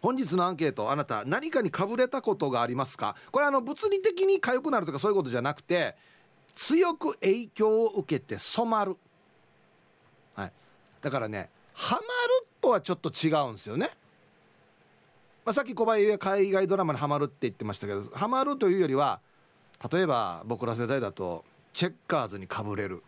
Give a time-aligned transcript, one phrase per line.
[0.00, 3.16] 本日のアンケートあなた何かにかぶれたことがありますか？
[3.30, 5.96] これあの物理的に痒くなるとかそういうことじゃなくて
[6.54, 8.96] 強く影響を受けて染まる、
[10.34, 10.52] はい、
[11.00, 12.04] だからねハマる
[12.60, 13.90] とはちょっと違うんですよね、
[15.44, 19.20] まあ、さっき小林は海外ドラマにハマるって言ってましたけどハマるというよりは
[19.92, 23.04] 例えば僕ら世代だとチェッカーズにかぶれる。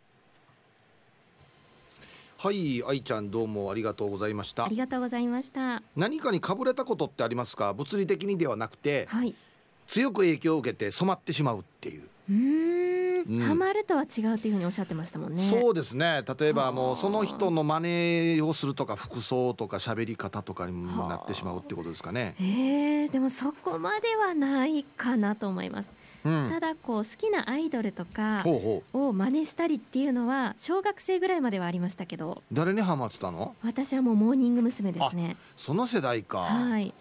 [2.43, 4.65] はい愛ちゃんどうもありがとうございました。
[4.65, 5.83] ありがとうございました。
[5.95, 7.71] 何かにかぶれたことってありますか？
[7.73, 9.35] 物理的にではなくて、はい、
[9.85, 12.09] 強く影響を受けて染まってしまうっていう。
[12.29, 15.43] うん、ハマるとは違うっていうふうにおっしゃってましたもんね。
[15.43, 16.23] そうですね。
[16.39, 22.33] 例えばもうその人の真似をするとか服装とか喋り方とかにもなってしまうってことですかね。
[22.39, 25.91] えー、でもそこまではないかなと思います
[26.23, 28.43] ただこう好きなアイドルとか
[28.93, 33.55] を真似したりっていうのは小学生ぐらいまではありましたけど誰にハマってたの？
[33.63, 34.91] 私はもうモーニング娘。
[34.91, 35.37] ですね。
[35.55, 36.39] その世代か。
[36.39, 36.93] はい。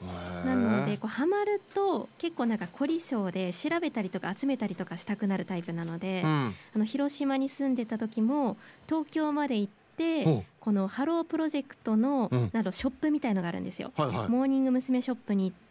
[0.44, 8.56] なのでこうハマると結構なんか凝り性で調べたりとか集めたりとかしたくなるタイプなので、うん、あの広島に住んでた時も
[8.88, 15.02] 東京まで行ってこのハロープロジェクトのなどショップみたいのがあるんですよ、はいはい、モーニング娘。
[15.02, 15.69] ショップに行って、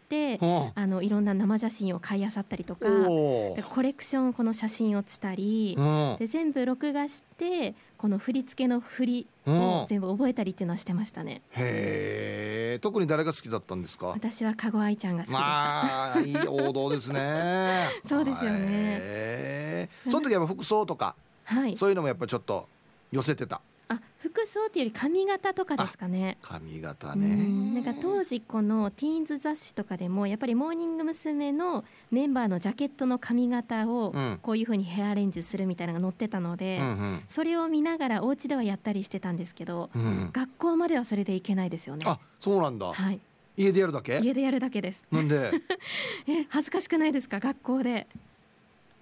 [0.74, 5.76] あのいろんな生写真を買いあさったりとかでコレクションこの写真をしたり、
[6.18, 11.42] で全部録画してこの振り付けの振りを全部覚えたりっていうのはしてましたね。
[11.52, 14.08] へえ特に誰が好きだったんですか？
[14.08, 15.44] 私は加護愛ちゃんが好きでした。
[15.44, 17.88] まあ、いい王道ですね。
[18.06, 19.88] そうですよね。
[20.10, 22.66] その時は服装とか、はい、そういうのもやっぱちょっと
[23.12, 23.60] 寄せてた。
[23.92, 26.38] あ服装っていうより髪型とかですかね。
[26.42, 27.26] 髪型ね。
[27.74, 31.50] なんか当時このティーンズ雑誌とかでもやっぱりモーニング娘。
[31.50, 42.04] のメンバーのジャケットの髪型をこういうふうにヘアアレンジするみたいなのが載ってたので、うんうん、それを見ながらお家ではやったりしてたんですけど、うん、学校まではそれでいけないですよね。
[42.06, 42.92] あそうなんだ。
[42.92, 43.18] はい。
[43.56, 44.20] 家でやるだけ？
[44.20, 45.04] 家でやるだけです。
[45.10, 45.50] なんで？
[46.28, 47.40] え恥ずかしくないですか？
[47.40, 48.06] 学校で。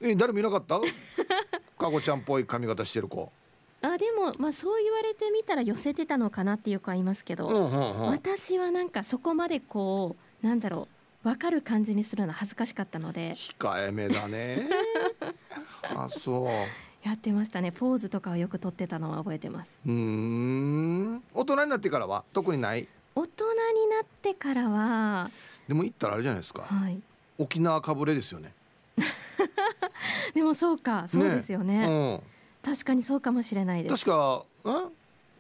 [0.01, 0.81] え誰もいなかった？
[1.79, 3.31] かごちゃんっぽい髪型してる子
[3.81, 10.89] あでも、まあ、そう言われてみたら寄せてたのかなっていう子はいますけど、うんうんうん、私はなんかそこまでこうなんだろ
[11.25, 14.69] う分かる感じにするのは恥ずかしかったので控えめだね。
[15.83, 16.49] あそう。
[17.07, 17.71] やってましたね。
[17.71, 19.81] ポーズとかをよく撮ってたのは覚えてます。
[19.87, 21.23] うん。
[21.33, 22.25] 大人になってからは？
[22.33, 22.89] 特にない？
[23.15, 25.31] 大人になってからは
[25.67, 27.01] でも行ったらあれじゃないですか、はい、
[27.37, 28.55] 沖縄かぶれですよね。
[30.35, 32.23] でもそうかそうですよね、ねうん
[32.63, 34.05] 確かにそうかもしれないです。
[34.05, 34.45] 確か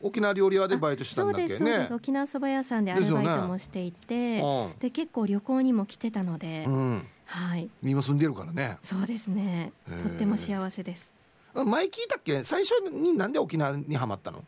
[0.00, 1.58] 沖縄料理屋でバイトしたんだっけ？
[1.58, 4.74] ね沖縄そば屋さんでアルバイトもしていてで、ね。
[4.80, 7.68] うん、結構旅行にも来てたので、うん、はい。
[7.82, 8.78] 今住んでるからね。
[8.82, 9.72] そうですね。
[9.88, 11.12] とっても幸せです。
[11.53, 12.44] 前聞いたっけ？
[12.44, 14.44] 最初になんで沖縄にはまったの？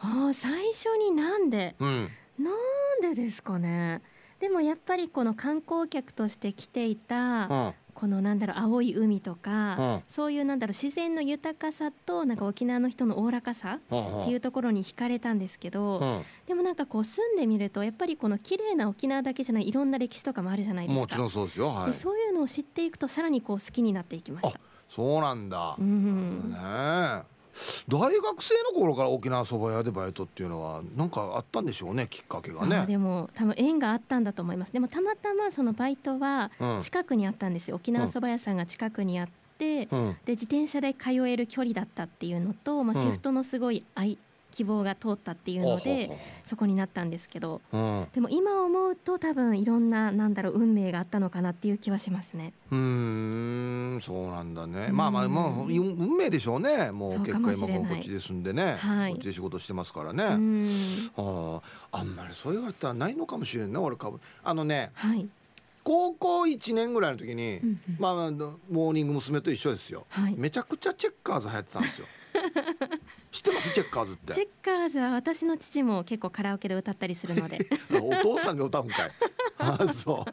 [0.00, 4.00] ああ最初になんで、うん、なんでですかね。
[4.40, 21.00] でもやっぱりこの観光客として来ていたこのなんだろう青い海とか、うん、そういうなんだろう自然の豊かさとなんか沖縄の人のおおらかさっていうところに惹かれたんですけど、うん、でもなんかこう住んでみるとやっぱりこの綺麗な沖縄だけじゃないいろんな歴史とかもあるじゃないですか。
[21.00, 24.60] もちろんそうですよ、はい、でそういうのを知っていくとさらにこう好きになっていきました。
[24.88, 27.22] そうなんだ、うん、ね
[27.88, 32.86] 大学生の頃から沖縄そば屋でバイトっていうのは何かあったんでしょうねきっかけがね。
[32.86, 34.72] でも多分縁があったんだと思います。
[34.72, 36.50] でもたまたまそのバイトは
[36.80, 39.28] 近くにあったんですよ、うん、沖縄そば屋さんが近くにあっ
[39.58, 44.18] て、うん、で自転車で通える距離だったっていうのと、まあ、シフトのすごいい
[44.52, 46.10] 希望が通ったっていうので
[46.44, 52.52] そこになったんですけど、うん、でも今思うと多分いろんななんだろう運命があったのかなっていう気はしますね。
[52.70, 56.90] うんそうなんだね、まあまあもう運命でしょうね。
[56.90, 60.24] もう結果今こっちですんでね、はい、こっちで仕事してますからね。
[61.16, 61.60] あ
[61.92, 64.20] あんまりそう言われたらないのかもしれんね俺株。
[64.42, 65.28] あのね、はい、
[65.84, 68.14] 高校1年ぐらいの時に、うんうん、まあ、
[68.70, 69.42] モーニング娘。
[69.42, 72.06] と一緒ですよ、はい、めちゃくちゃチェッカーズ流行ってたんですよ
[73.32, 73.72] 知ってます？
[73.72, 74.34] チェッカーズって。
[74.34, 77.58] チェッカーズは私の父も結構カラオケで歌ったりするので。
[78.00, 79.10] お父さんが歌うんかい。
[79.58, 80.32] あそう。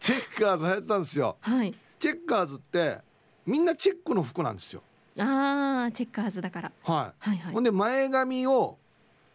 [0.00, 2.98] チェッカーズ流行ってたんですよ、はい、チェッカーズって
[3.46, 4.82] みんなチェックの服なんですよ。
[5.16, 7.54] ああチェッカーズだから、はい、はいはい。
[7.54, 8.78] ほんで前髪を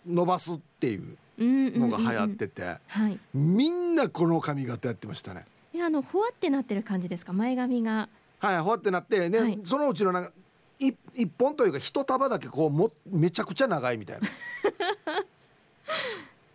[0.06, 5.45] 伸ばすっていうのが流行ってて、はい、みんなこの髪型やってましたね。
[5.74, 7.31] いやあのほわってなってる感じですか？
[7.31, 8.09] 前髪が。
[8.39, 10.33] はいほわってなってね、はい、そのうちのなんか
[10.79, 14.27] 一一本というか一束だけこうもめちゃくちゃ長いみたいな。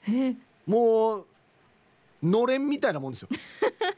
[0.66, 1.26] もう
[2.22, 3.28] のれんみたいなもんですよ。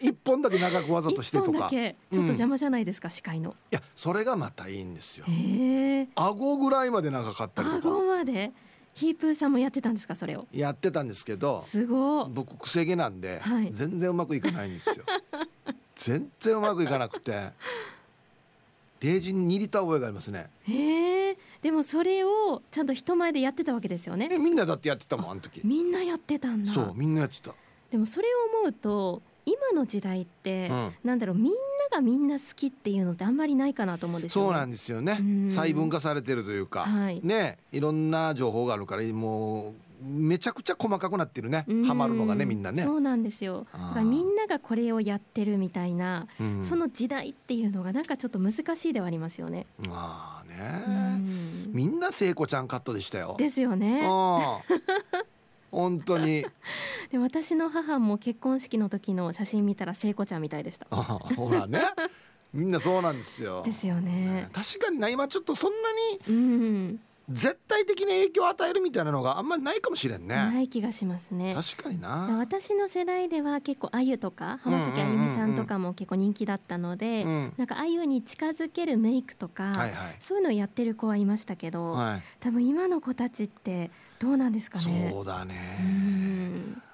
[0.00, 1.68] 一本だけ長くわざとしてとか。
[1.68, 3.54] ちょっと邪魔じゃないですか、うん、視界の。
[3.70, 5.26] いやそれがまたいいんですよ。
[6.14, 7.88] 顎ぐらいまで長かったりとか。
[7.88, 8.52] 顎まで？
[8.94, 10.46] ヒープーさんもやってたんですかそれを？
[10.52, 15.04] やってたんですけどすご僕くせ毛なんで、はい、全然うまくいかないんですよ。
[15.96, 17.50] 全然うまくいかなくて
[19.04, 20.48] レージに握りた覚えがありますね。
[20.62, 21.36] へえ。
[21.60, 24.28] でもそれをちゃんと人前でやってたわけですよね。
[24.38, 25.60] みんなだってやってたもんあの時。
[25.62, 26.72] みんなやってたんだ。
[26.72, 27.52] そうみんなやってた。
[27.90, 35.20] でもそれを思うと今の時代って、うん、なんだろうみんながみんな好きっていうのってあんまりないかなと思うんですよ、ね、そうなんですよね。
[35.50, 41.66] 細分化されてるというか、はい、ねいろんな情報があるからもうめちゃくちゃ細かくなってるね。
[41.86, 42.82] ハマるのがねみんなね。
[42.82, 43.66] そうなんですよ。
[43.72, 46.26] だからみんながこれをやってるみたいな、
[46.62, 49.66] その時代っていうのがなんかちょっと難しいではありますよね。
[49.88, 51.20] ああね。
[51.68, 53.36] みんな聖子ちゃんカットでしたよ。
[53.38, 54.02] ですよね。
[55.70, 56.44] 本当に。
[57.10, 60.86] で私の母も結婚式の時の写真見たら聖子ちゃんみたいでした。
[60.86, 61.82] ほらね。
[62.54, 63.62] みんなそうなんですよ。
[63.64, 67.00] ですよね確かにな今ちょっとそんなに、うん
[67.30, 70.36] 絶対的に影響を与えるみたいなのがあんまりないかもしれんね。
[70.36, 71.54] ない気がしますね。
[71.54, 72.36] 確かにな。
[72.38, 85.10] 私の世代では結構あゆとか浜崎あゆみさんとかも結構人気だったので、うん、なんかあゆに近づけるメイクとか、はいはい、そういうのをやってる子はいましたけど、はい、多分今の子たちってどうなんですかね。
[85.10, 86.84] そうだね。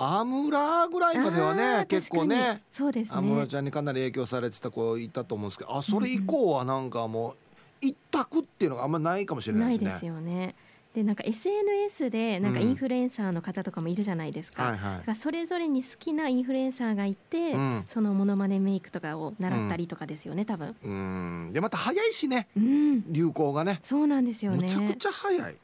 [0.00, 3.16] アムラぐらいまではね結構ねそうですね。
[3.16, 7.36] アムラちゃんにかなり影響されてた子いたと思うんですけどあそれ以降はなんかもう
[7.80, 9.84] 一択っていうのがあんまないかもしれないですね。
[9.86, 10.54] ないですよね。
[10.94, 15.06] でなんか SNS でなんかインフルエンサーの方とかもいるじゃないですか,、うんはい。
[15.06, 20.76] はい、それぞれに好きなインフルエンサーがいて、うん、そのモノマネメイクとかを習ったりとかですよね、うん、多分。
[20.82, 21.52] うん。
[21.52, 23.80] でまた早いしね、うん、流行がね。
[23.82, 24.62] そうなんですよね。
[24.62, 25.56] めちゃくちゃ早い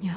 [0.00, 0.14] いや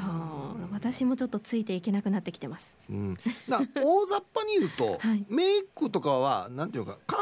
[0.71, 2.77] 私もちょっとついていけなくなってきてます。
[2.89, 7.19] うん、な 大雑把に言うと、はい、メイクとかはなんていうか韓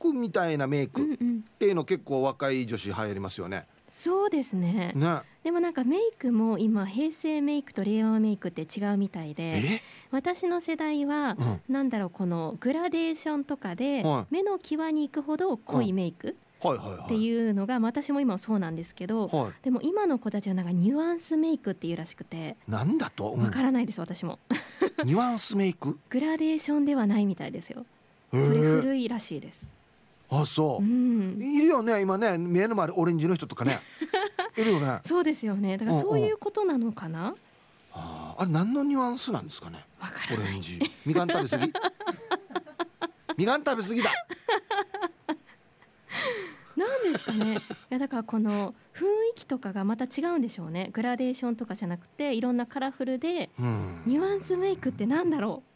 [0.00, 1.16] 国みたいなメイクっ
[1.58, 3.66] ていうの結構若い女子流行りますよね。
[3.88, 4.92] そうですね。
[4.94, 5.22] ね。
[5.42, 16.36] でもなんかメイクも今平成メイクと令和メイクって違うみたいで私の世代は、うん、なんだろうこのグラデーションとかで、目の際に行くほど濃いメイク、
[16.68, 23.32] っていうのが私も今そうなんですけど、はい、でも今の子たちはなんかニュアンスメイクっていうらしくてなんだと？
[23.32, 24.38] わ、からないです私も。
[25.04, 25.98] ニュアンスメイク？
[26.10, 27.86] グラデーションではないみたいですよ。
[28.30, 29.68] それ古いらしいです。
[30.30, 32.38] あそう、うん、いるよね今ね。
[32.38, 33.80] 目の前でオレンジの人とかね。
[34.56, 35.00] いるよね。
[35.04, 35.78] そうですよね。
[35.78, 37.36] だからそういうことなのかな、うんうん、
[37.94, 39.84] ああれ何のニュアンスなんですかね？
[40.32, 40.78] オレンジ。
[41.04, 41.72] みかん食べ過ぎ。
[43.36, 44.10] みかん食べ過ぎだ
[46.76, 47.56] なんですかね。
[47.56, 50.90] いやだからこの雰囲気とかがまた違うんでしょうね。
[50.92, 55.70] グラデーションとかじゃなくていろんなカラフルで、うん、ニュアンスメイクってなんだろう。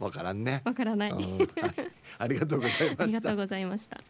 [0.04, 0.62] わからんね。
[0.64, 1.24] わからない、はい、
[2.18, 3.02] ありがとうございました。
[3.04, 4.00] ありがとうございました。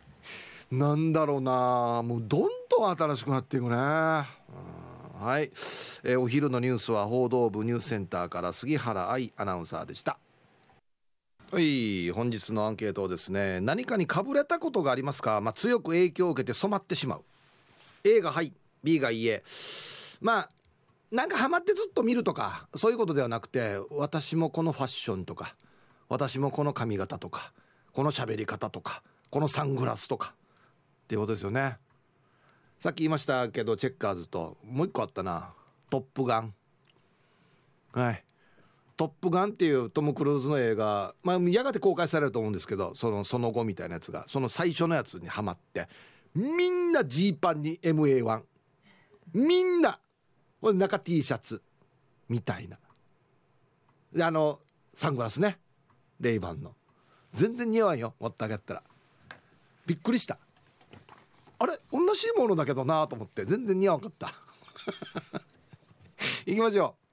[0.70, 2.02] なんだろうな。
[2.02, 3.76] もうどんどん新しくなっていくね。
[3.76, 5.44] はい、
[6.04, 10.18] えー、お昼のニュースは報道部ニュースセンターから杉原愛アナウンサーでした
[11.52, 17.24] はい本日のアンケートですね何かにかぶれたことがありますか、まあ、強く影響を受けて染まってしまう。
[18.02, 19.44] A がはい B がいいえ。
[20.20, 20.50] まあ
[21.12, 25.54] なんかハマってずっと見るとかそういうことではなくて私もこのファッションとか
[26.08, 27.52] 私もこの髪型とか
[27.92, 30.34] この喋り方とかこのサングラスとか
[31.04, 31.78] っていうことですよね。
[32.80, 35.52] さっき言いましたけどチェッカーズともう一個あったな
[35.90, 36.54] 「トップガン」
[37.94, 38.24] はい
[38.96, 45.88] 「トップガン」っていうトム・クルーズの映画、まあ、やがて公開されると思うんですけどそのその後みたいなやつがその最初のやつにはまって
[46.34, 48.42] みんなジーパンに MA1
[49.34, 49.98] みんな
[50.60, 51.62] これ中 T シャツ
[52.28, 52.78] みたいな。
[54.12, 54.60] であの
[54.94, 55.58] サングラスね。
[56.18, 56.74] レイバンの。
[57.32, 58.82] 全然似合わんよ持ってあげたら。
[59.84, 60.38] びっくりした。
[61.58, 64.32] あれ同じものだけどなと思って全然似合わんかった。
[66.46, 67.05] 行きましょう。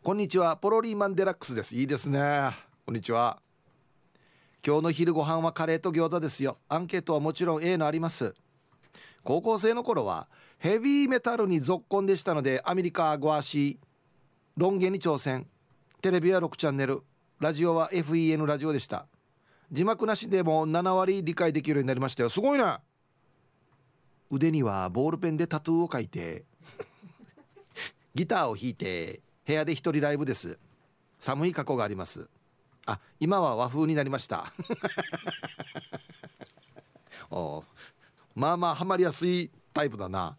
[0.00, 1.74] こんにちはポロリーマンデラックスです。
[1.74, 2.52] いいですね。
[2.86, 3.40] こんにちは。
[4.64, 6.56] 今日の昼ご飯はカレーと餃子ですよ。
[6.68, 8.32] アンケートはもちろん A のあります。
[9.24, 13.86] 高校生の頃はヘビーメタルに続婚でしたのでアメリカゴアシー
[14.56, 15.48] ロン毛に挑戦。
[16.00, 17.02] テレビは6チャンネル。
[17.40, 19.08] ラジオは FEN ラジオでした。
[19.72, 22.28] 字幕なしでも7割理解できるようになりましたよ。
[22.28, 22.80] すごいな
[24.30, 26.44] 腕にはボールペンでタトゥーを描いて
[28.14, 30.58] ギターを弾いて部屋で一人ライブです。
[31.18, 32.28] 寒い過去があります。
[32.84, 34.52] あ今は和風になりました。
[37.32, 37.64] お
[38.34, 40.36] まあまあハマりやすいタイプだな。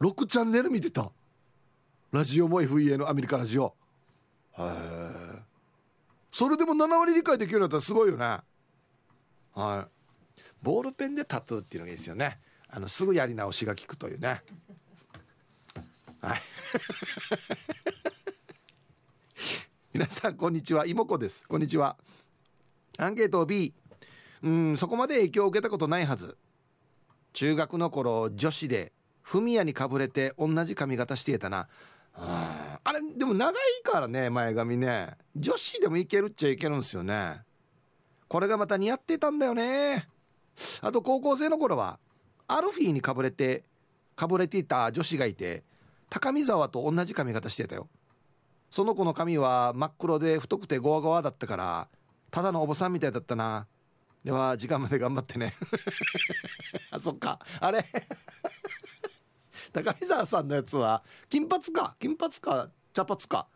[0.00, 1.12] 6チャンネル見てた。
[2.10, 3.72] ラジオも FEA のアメリカラジオ。
[4.58, 5.42] へえ。
[6.32, 8.40] それでも7割理解できるようになったらすごいよね。
[9.54, 10.42] はい。
[10.60, 12.40] ボールペンでタトゥーっていうのがいいですよね。
[12.68, 14.42] あのすぐやり直しが効くというね。
[16.20, 16.42] はい。
[19.92, 20.86] 皆さんこんにちは。
[20.86, 21.46] 妹子です。
[21.46, 21.96] こんにちは。
[22.98, 23.74] アンケート B
[24.42, 26.36] うんそこまで影響を受けたことないはず。
[27.32, 28.92] 中学の頃女子で
[29.22, 31.68] フミヤにかぶれて同じ髪型していたな。
[32.14, 35.16] あれでも長いからね前髪ね。
[35.36, 37.42] 女子でもいけるっちゃいけるんですよね。
[38.28, 40.08] これがまた似合ってたんだよね。
[40.80, 41.98] あと高校生の頃は
[42.48, 43.64] アルフィーにかぶれて
[44.14, 45.62] かぶれていた女子がいて
[46.10, 47.88] 高見沢と同じ髪型してたよ。
[48.70, 51.88] その子の髪は真っ黒で太くてゴワゴワだったから
[52.30, 53.66] ただのおばさんみたいだったな。
[54.24, 55.54] では時間まで頑張ってね。
[56.90, 57.38] あそっか。
[57.60, 57.84] あれ？
[59.72, 61.96] 高見沢さんのやつは金髪か。
[62.00, 63.46] 金髪か茶髪か。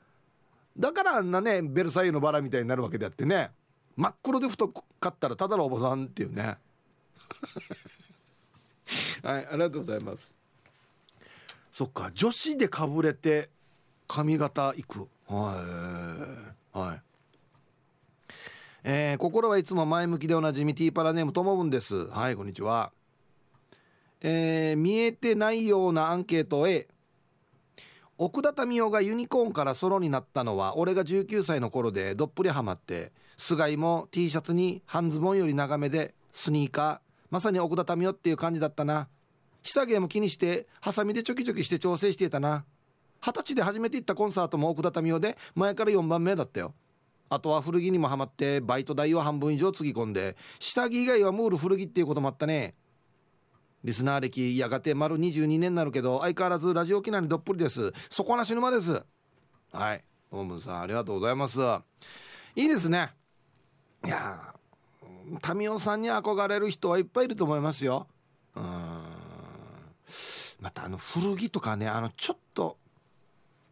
[0.78, 3.50] だからあんなねベルサイユのバラみたいになるわけであってね。
[3.96, 6.42] 真っ黒で太かったらただのおばさんっていうね。
[9.22, 10.34] はいありがとうございます。
[11.72, 12.10] そっか。
[12.14, 13.50] 女子でかぶれて
[14.08, 15.08] 髪型いく。
[15.26, 16.78] はい。
[16.78, 17.02] はい。
[18.82, 22.06] えー、心はいつも前向きでおなじみティーパラネームともぶんです。
[22.08, 22.92] はいこんにちは。
[24.22, 26.88] えー、見えてないようなアンケート A
[28.18, 36.98] 奥田民生がユニコーンからソロになったのは俺が19歳の頃でどっぷりハマって菅井も T シャツに半ズボンより長めでスニーカー。
[37.30, 39.08] まさに奥田民生っていう感じだったな。
[39.62, 42.64] ひさげも気にしてハサミでチョキチョキして調整していたな。
[43.20, 46.74] 二十歳で初めて行ったコンサートも奥田民生で前から4番目だったよ。
[47.28, 52.74] あとは古着にもハマってバイト代を半分以上つぎ込んで下着以外はムール古着っていうこともあったね。
[53.84, 57.92] リスナー歴やがて丸22年になるけど相変わらずラジオ機内にどっぷりです。
[58.08, 59.02] 底なし沼です。
[59.72, 60.04] はい。
[60.32, 61.60] オウムさんありがとうございます。
[62.56, 63.12] いいですね。
[64.04, 64.54] いや
[65.54, 68.08] 民生さんに憧れる人はいっぱいいると思いますよ。
[68.56, 68.89] うん。
[70.60, 72.76] またあの古着とかねあのちょっと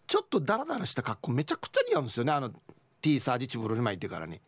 [0.07, 2.50] ちょっとダラダラした格好めちゃくちゃ似合うんですよねあの
[3.00, 4.40] T サージチブルに巻いてからに。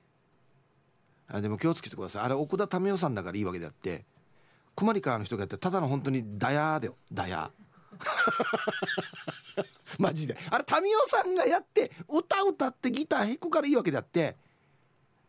[1.33, 2.23] あでも気をつけてください。
[2.25, 4.05] あれ奥田民生さんだからいいわけであって
[4.75, 6.97] クマリカの人がやってただの本当にダヤーだよ。
[7.13, 7.61] ダヤー。
[9.99, 10.37] マジで。
[10.51, 14.37] あれ民生さんがやって歌歌ってギター弾くからいいわけであって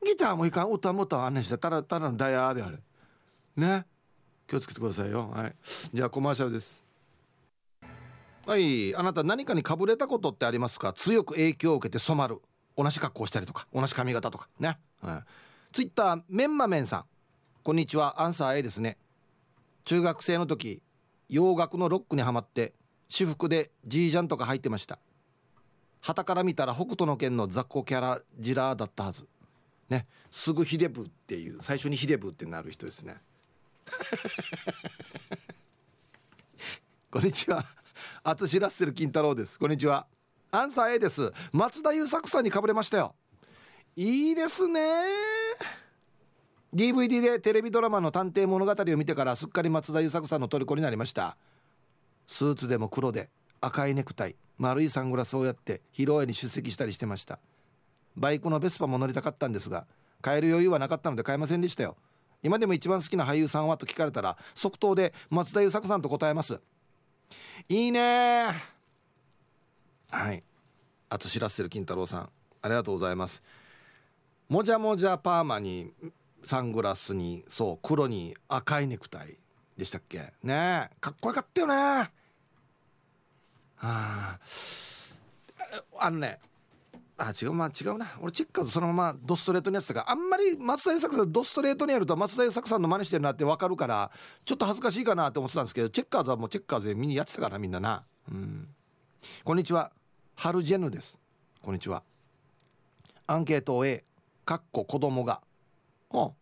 [0.04, 2.78] ギターもいかん歌も歌わんねんしたただただのダヤーであれ。
[3.58, 3.86] ね。
[4.52, 5.32] 気をつけてくださいよ。
[5.34, 5.56] はい。
[5.94, 6.84] じゃあコマーシャルです。
[8.46, 8.94] はい。
[8.98, 10.92] あなた何かにかぶれたことってありますか？
[10.92, 12.42] 強く影響を受けて染まる。
[12.76, 14.50] 同じ格好したりとか同じ髪型とか。
[14.60, 17.06] ね、はい、ツイッターメンマメンさん。
[17.64, 18.22] こんにちは。
[18.22, 18.98] アンサー A ですね。
[19.86, 20.82] 中学生の時
[21.30, 22.74] 洋楽のロックにはまって
[23.08, 25.00] 私服でジージャンとか入ってました。
[26.02, 29.26] 旗から見たら北斗の拳の雑魚キャラジラーだったはず。
[29.88, 30.08] ね。
[30.30, 33.16] すぐヒデブっていう最初にヒデブってなる人ですね。
[37.12, 37.66] こんにちは。
[38.24, 39.60] 淳ラッセル金太郎です。
[39.60, 40.08] こんにちは。
[40.52, 41.32] アンサー A です。
[41.52, 43.16] 松田優作さんにかぶれましたよ。
[43.96, 44.82] いいですね。
[46.74, 51.38] DVD でテレビドラマの探偵物語を見てからすっかり松田優作さんの虜になりました。
[52.28, 53.30] スーツでも黒で
[53.60, 54.36] 赤いネクタイ。
[54.58, 57.40] 丸いサングラスをやって披露宴に出席したりしてました。
[58.16, 59.88] バイクのベスパも乗りたかったんですが
[60.22, 61.98] 買える余裕はなかったので買えませんでしたよ。
[62.44, 63.78] 今でも一番好きな俳優さんは？
[63.78, 66.60] と聞かれたら即答で松田優作さんと答えます。
[67.70, 68.48] いいね
[70.10, 70.44] はい。
[71.10, 72.30] あと知らせる金太郎さん。
[72.62, 73.44] ありがとうございます。
[74.50, 75.94] もじゃもじゃパーマに
[76.44, 79.38] サングラスにそう黒に赤いネクタイ
[79.78, 80.34] でしたっけ？
[80.44, 80.96] ねえ。
[81.00, 82.10] かっこよかったよねは
[83.84, 84.40] あ
[86.00, 86.40] あのね
[87.28, 88.08] あ違うまあ違うな。
[88.22, 94.12] 俺チェッカーズそのままドストレートにやってたからあんまり松田優作さんドストレートにやると松田優作さんの真似してるなって分かるから
[94.44, 98.04] ちょっと恥ずかしいかなって思ってたんですけどチェッカーズはもうチェッカーズで見にやってたからみんなな。
[98.32, 98.68] うん。
[99.44, 99.92] こんにちは。
[100.36, 101.20] ハルジェヌです。
[101.62, 102.04] こんにちは。
[103.28, 104.04] アンケート A
[104.46, 105.42] かっこ子供が。
[106.10, 106.34] お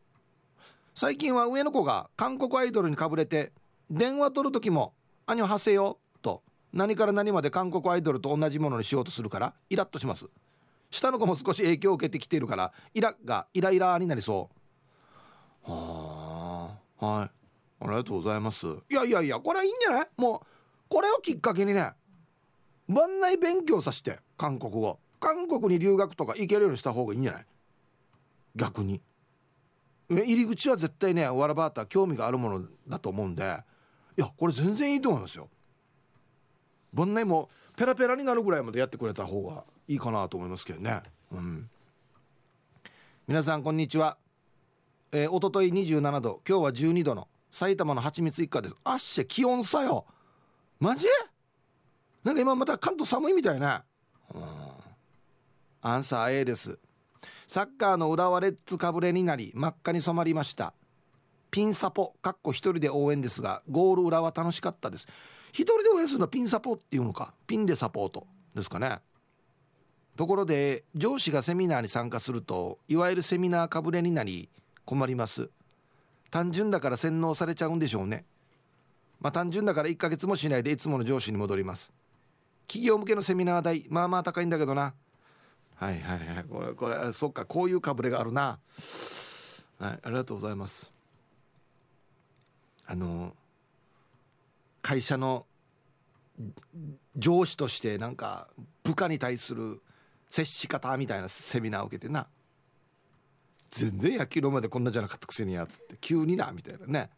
[0.95, 3.51] 最近は上の子が韓国アイドルにかぶれて
[3.89, 4.93] 電話取る時も
[5.27, 6.41] 「兄ははせよ」と。
[6.71, 10.27] 何から何まで韓国アイドルと同じものにしようとするからイラッとします。
[10.91, 14.49] 下の子も少し影響を受けてきているからイラがイライラになりそ
[15.67, 15.71] う。
[15.71, 17.05] はあ。
[17.05, 17.31] はい。
[17.81, 18.67] ありがとうございます。
[18.67, 20.07] いやいやいやこれはいいんじゃない？
[20.17, 20.47] もう
[20.89, 21.91] これをきっかけにね
[22.87, 24.99] 番内勉強させて韓国語。
[25.19, 27.45] 韓国に留学とか行けるようにした方がいいんじゃない？
[28.55, 29.01] 逆に。
[30.09, 33.43] 入り口は絶対ねわらばーた興味があるものだと思うんで。
[34.17, 35.49] いやこれ全然いいと思いますよ。
[36.93, 41.01] 番内もペラペラになるぐらいまでやってくれた方がいいかなと思いますけどね。
[41.31, 41.69] うん。
[43.27, 44.17] 皆さんこんにちは。
[45.11, 48.75] えー、おととい27度今日は12度の埼玉の蜂蜜一家です。
[48.83, 50.05] あっし気温差よ。
[50.79, 51.05] マジ？
[52.23, 53.79] なんか今また関東寒いみたいね、
[54.35, 54.43] うん、
[55.81, 56.77] アンサー A です。
[57.47, 60.73] サッカーの浦和レッズかぶれになり真っ赤に染まりました。
[61.49, 65.07] ピンサポかっこ一人で応援ですがゴール裏は楽しかったです。
[65.51, 68.99] 一人で応援するのはピンサポっていうのかピンでサポートですかね。
[70.15, 74.49] ところで上司がセミナーに参加するといわゆるセミナーかぶれになり
[74.85, 75.49] 困ります。
[76.29, 78.25] 単純だから洗脳されちゃうんでしょうね。
[79.21, 81.91] まあ単純だから1ヶ月もしないでいつもの上司に戻ります。
[82.67, 84.93] 企業向けのセミナー代まあまあ高いんだけどな。
[85.75, 86.43] はいはいはい。
[86.49, 88.59] これこれそっかこういうかぶれがあるな。
[89.79, 90.91] はいありがとうございます。
[92.85, 93.33] あの
[94.89, 95.45] 会社の
[97.15, 98.47] 上司としてなんか
[98.83, 99.83] 部下に対する
[100.27, 102.25] 接し方みたいなセミナーを受けてな。
[103.69, 107.11] 全然野球のまでこんなじゃなかったくせにやつって急になみたいなね。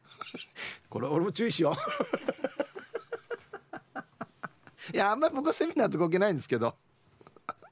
[0.88, 1.76] これ俺も注意しよう。
[4.94, 6.74] いやあんまり僕はセミナーとか受けないんですけど。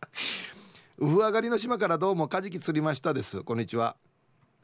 [0.98, 3.42] ウフ上がりの島からどうもカジキ釣りましたです。
[3.42, 3.96] こんにちは。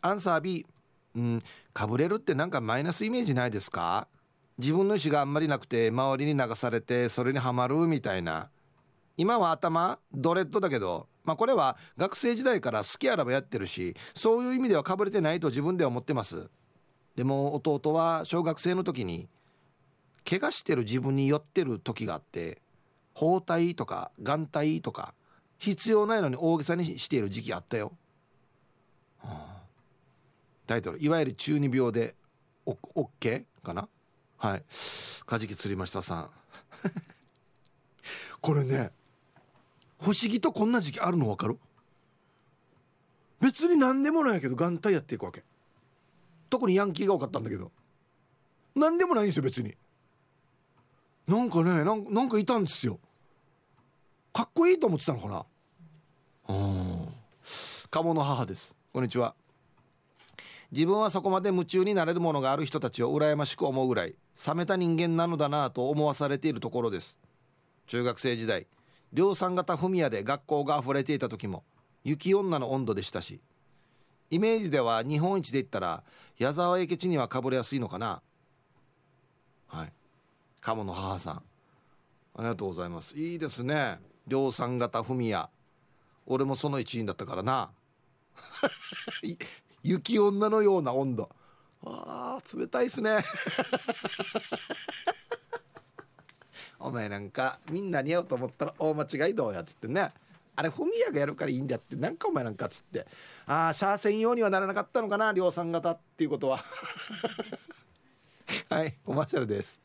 [0.02, 0.66] アンサー B
[1.14, 4.08] うんかぶれるってなんかマイナスイメージないですか？
[4.58, 8.50] 自分の意思があんまりなくて周りに流されてそれにはまるみたいな。
[9.16, 16.48] 今は頭ドレッドだけどまあこれは学生時代から好きあらばやってるしそういう意味ではかぶれてないと自分では思ってます。
[17.14, 19.28] でも弟は小学生の時に
[20.28, 22.62] 怪我してる自分に酔ってる時があって
[23.12, 25.14] 包帯とか眼帯とか
[25.58, 27.92] 必要ないのに大げさにしている時期あったよ、
[29.18, 29.62] はあ、
[30.66, 31.02] タイトル。
[31.02, 32.14] いわゆる中二病で
[32.64, 33.88] オッケーかな？
[34.42, 34.64] はい。
[35.24, 36.30] カジキ釣りましたさん。
[38.42, 38.90] これね
[40.00, 41.60] 不思議とこんな時期あるの分かる？
[43.40, 45.44] 別に何でもないけど眼帯やっていくわけ。
[46.50, 47.70] 特にヤンキーが多かったんだけど。
[48.74, 49.76] 何でもないんですよ別に。
[51.28, 52.98] なんかねなんかいたんですよ。
[54.32, 55.46] かっこいいと思ってたのかな？
[56.48, 57.14] うん。
[57.92, 58.74] 鴨の母です。
[58.92, 59.36] こんにちは。
[60.72, 64.16] 自分はそこまで夢中になれるものがある人たちを羨ましく思うぐらい。
[64.46, 67.18] 冷めた人間なのだなと思わされているところです。
[67.86, 68.66] 中学生時代
[69.12, 71.64] 量産型フミヤで学校が溢れていた時も
[72.04, 73.40] 雪女の温度でしたし
[74.30, 76.02] イメージでは日本一で言ったら
[76.38, 78.22] 矢沢永吉にはかぶれやすいのかな。
[79.66, 79.92] はい。
[80.62, 81.34] 鴨の母さん。
[81.34, 81.42] あ
[82.38, 83.14] りがとうございます。
[83.18, 83.98] いいですね。
[84.26, 85.50] 量産型フミヤ。
[86.26, 87.70] 俺もその一員だったからな。
[89.82, 91.28] 雪女のような温度。
[91.84, 93.24] あー冷たいっすね。
[96.78, 100.12] お前なんかみんなに会うと思ったら大間違いどうやっつってね。
[100.54, 101.96] あれフミヤがやるからいいんだって。
[101.96, 103.06] なんかお前なんかっつって。
[103.46, 106.62] ああシャア専用にはならなかったのかな量産型っていうことは。
[108.68, 109.80] はいコマーシャルです。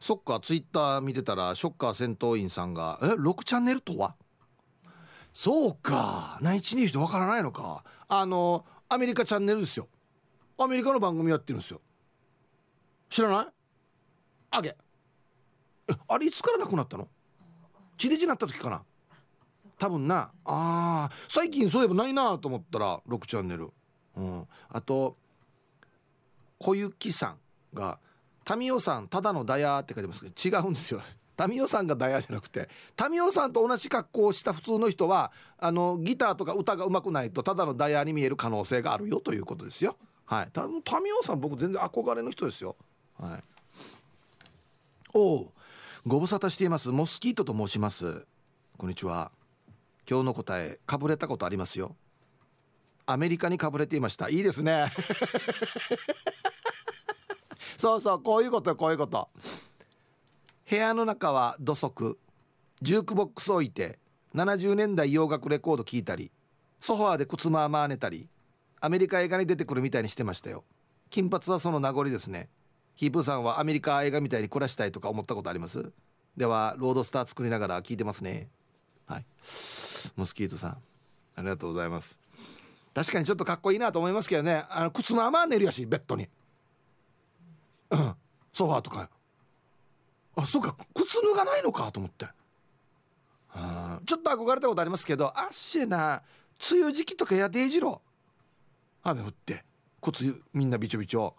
[0.00, 4.14] そっかツイッター見てたらショッカー戦闘員さんが「え6チャンネルとは?」
[5.34, 7.82] そうか内地にいる人わからないのか。
[8.08, 9.88] あのアメリカチャンネルですよ。
[10.58, 11.80] アメリカの番組やってるんですよ。
[13.10, 13.46] 知らない？
[14.50, 14.76] あげ
[16.08, 17.08] あれいつからなくなったの？
[17.96, 18.82] 地デジなった時かな？
[19.78, 20.30] 多分な。
[20.44, 23.70] あ最近そういえばないなと思ったら6チャンネル、
[24.16, 25.16] うん、あと
[26.58, 27.38] 小雪さん
[27.74, 27.98] が
[28.56, 31.02] 「民生さんただのダヤ」って書いてますけど違うんですよ。
[31.48, 32.68] 民生さんがダイヤじゃなくて
[33.10, 39.96] 民生さんと同じ格好をした普通の人はあのギターとか歌がうまくないとただのダイヤに見える可能性があるよということですよ。
[40.24, 40.50] はい。
[40.56, 40.82] 民
[41.20, 42.76] 生さん僕全然憧れの人ですよ。
[43.18, 43.44] はい。
[45.14, 45.52] おお
[46.06, 46.90] ご無沙汰しています。
[46.90, 48.26] モスキートと申します。
[48.76, 49.30] こんにちは。
[50.08, 51.96] 今日の答えかぶれたことありますよ。
[53.06, 54.28] アメリカにかぶれていました。
[54.28, 54.92] いいですね。
[57.78, 59.28] そうそうこういうことこういうこと。
[60.68, 62.18] 部屋の中は土足。
[62.82, 63.98] ジュークボックス置いて
[64.34, 66.30] 70年代洋楽レコード聴いたり
[66.80, 68.28] ソファーで靴まあまあ寝たり
[68.80, 70.64] アメリカ映画に出てくるみたいにしてましたよ。
[71.08, 72.48] 金髪はその名残ですね。
[72.96, 75.92] ヒープーさんはアメリカ映画みたいに暮らしたいとか思ったことあります？
[76.36, 78.48] ではロードスター作りながら聞いてますね。
[79.06, 79.24] はい。
[80.16, 80.70] モスキートさん
[81.36, 82.18] ありがとうございます。
[82.92, 84.64] 確かにちょっとかっこいいなと思いますけどね。
[84.68, 86.28] あの靴まあまあ寝るやしベッドに。
[87.90, 88.14] うん。
[88.52, 89.08] ソファーとか。
[90.36, 92.26] あそうか靴脱がないのかと思って。
[94.04, 96.22] ちょっと憧れたことありますけどあっしな
[96.70, 98.02] 梅雨時期とかやでいじろ。
[99.02, 99.64] 雨降って
[100.02, 101.34] 靴みんなびちょびちょ。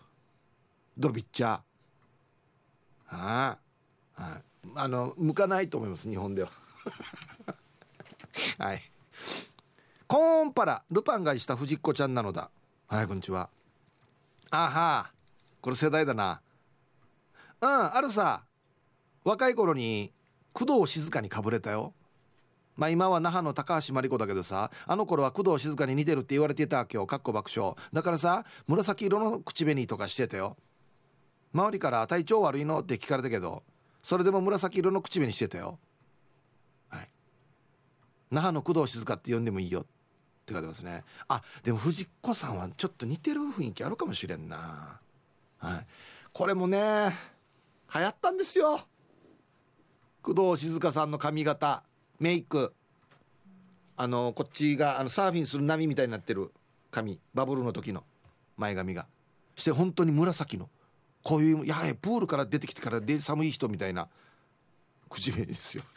[0.98, 1.62] 泥びっちゃ
[3.10, 3.58] あ
[4.18, 4.42] あ、はい、
[4.76, 6.50] あの向かないと思います日本では。
[8.58, 8.82] はい。
[10.08, 12.50] コーンパラルパンがいした藤子ちゃんなのだ。
[12.88, 13.50] はいこんにちは。
[14.50, 15.12] あは
[15.62, 16.42] これ世代だな。
[17.62, 18.44] うんあるさ。
[19.28, 20.14] 若い頃に
[20.54, 21.94] 工藤静香にかぶれたよ。
[22.78, 27.76] まあ今は那覇の高橋真理子だけどさあの頃は工藤静香に似てるって言われてた今日かっこ爆笑。
[27.92, 30.56] だからさ紫色の口紅とかしてたよ。
[31.54, 32.80] 周りから体調悪いの？
[32.80, 33.64] って聞かれたけど
[34.02, 35.78] それでも紫色の口紅してたよ。
[36.88, 37.10] はい。
[38.32, 39.82] 那覇の工藤静香って呼んでもいいよ。
[39.82, 39.84] っ
[40.46, 41.04] て書いてますね。
[41.28, 45.02] あでも藤子さんはちょっと似てる雰囲気あるかもしれんな。
[45.58, 45.86] はい。
[46.32, 47.14] これもね
[47.94, 48.80] 流行ったんですよ。
[50.28, 51.84] 工藤静香さんの髪型
[52.20, 52.74] メイク。
[53.96, 56.52] あのこっちがあのサーフィンする波みたいになってる
[56.92, 57.18] 髪。
[57.34, 58.04] バブルの時の
[58.58, 59.06] 前髪が。
[59.56, 60.68] して本当に紫の。
[61.24, 64.10] こういうやはりプールから出てきてからで寒い人みたいな
[65.10, 65.84] 口紅ですよ。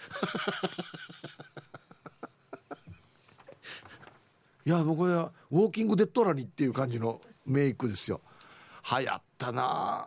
[4.65, 8.21] いや僕はウォーキングデッドラニっていう感じのメイクですよ。
[8.97, 10.07] 流行ったな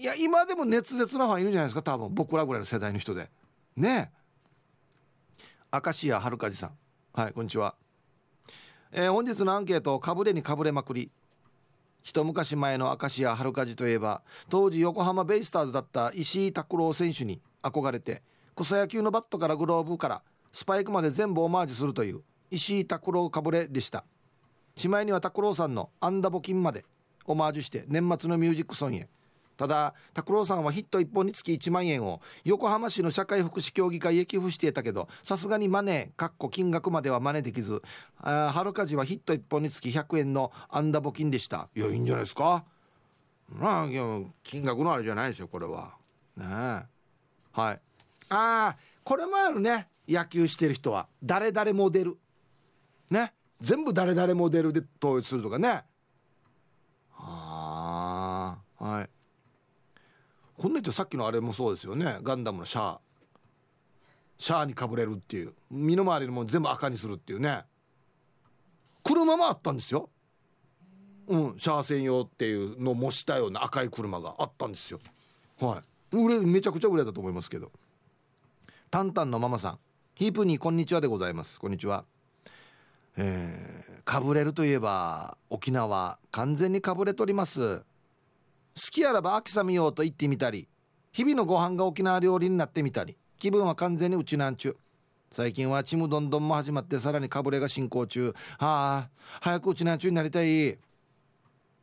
[0.00, 2.14] いや今でも熱烈なファンいるんじゃないですか多分。
[2.14, 3.28] 僕らぐらいの世代の人で。
[3.76, 4.10] ね
[5.70, 5.78] え。
[5.84, 6.70] 明石家はるかじさん。
[7.12, 7.74] はいこんにちは。
[8.92, 11.10] えー、本日のアンケートかぶれにかぶれまくり。
[12.02, 18.22] 一昔前の明石家はるかじといえば当時横浜ベイスターズだった石井拓郎選手に憧れて
[18.56, 24.06] 草野球のバットからグローブからスパイクまで全部オマージュするという石井拓郎かぶれでした。
[24.76, 26.86] しまいには拓郎さんの「アンダ募金」まで
[27.26, 29.10] オマージュして年末のミュージックソンへ。
[29.60, 37.82] ただ拓郎さんはヒット1本につき1万円を横浜市の社会福祉協議会へ寄付していたけどさすがにマネーかっこ金額までは真似できず
[38.16, 41.68] 春かじはヒット1本につき100円のアンダ募金でした。
[41.76, 42.64] いやいいんじゃないですか？
[43.50, 43.86] まあ
[44.42, 45.92] 金額のあれじゃないですよこれは。
[46.38, 46.86] ねはい。
[47.58, 47.78] あ
[48.30, 49.88] あこれもあるね。
[50.08, 51.06] 野球してる人は。
[51.22, 52.16] 誰々モデル。
[53.10, 53.34] ね。
[53.60, 55.84] 全部誰々モデルで統一するとかね。
[57.12, 59.10] はあはい。
[60.60, 62.18] こんな人さっきのあれもそうですよね。
[62.22, 63.00] ガンダムのシャア
[64.36, 65.54] シャアにかぶれるっていう。
[65.70, 67.64] 身の回りのもの全部赤にするっていうね。
[69.02, 70.10] 車もあったんですよ。
[71.28, 71.54] うん。
[71.56, 75.00] シャア専用っていうのを模したような赤い車があったんですよ。
[75.58, 76.16] はい。
[76.16, 77.72] 売れめちゃくちゃ売れたと思いますけど。
[78.90, 79.78] タンタンのママさん。
[80.14, 81.58] ヒープにこんにちはでございます。
[81.58, 82.04] こんにちは。
[83.16, 87.82] えー、かぶれるといえば沖縄完全にかぶれとります。
[88.74, 90.68] 好きあらば秋雨ようと言ってみたり
[91.12, 94.76] 日々のご飯が沖縄料理になってみたり気分は完全にうちなんちゅ
[95.32, 98.34] 最近はちむどんどんも始まってさらにかぶれが進行中。
[98.58, 99.08] はあ
[99.40, 100.70] 早くうちなんちゅになりたい。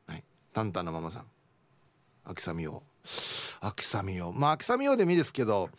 [0.05, 0.23] はい
[0.53, 1.25] タンタンのママさん。
[2.25, 3.07] 秋雨よう。
[3.61, 4.33] 秋雨よう。
[4.33, 5.69] まあ秋雨ようでもいいですけど。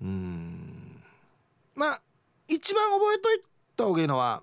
[0.00, 1.02] うん。
[1.74, 2.02] まあ
[2.48, 3.40] 一番覚えとい
[3.76, 4.42] た方がいいのは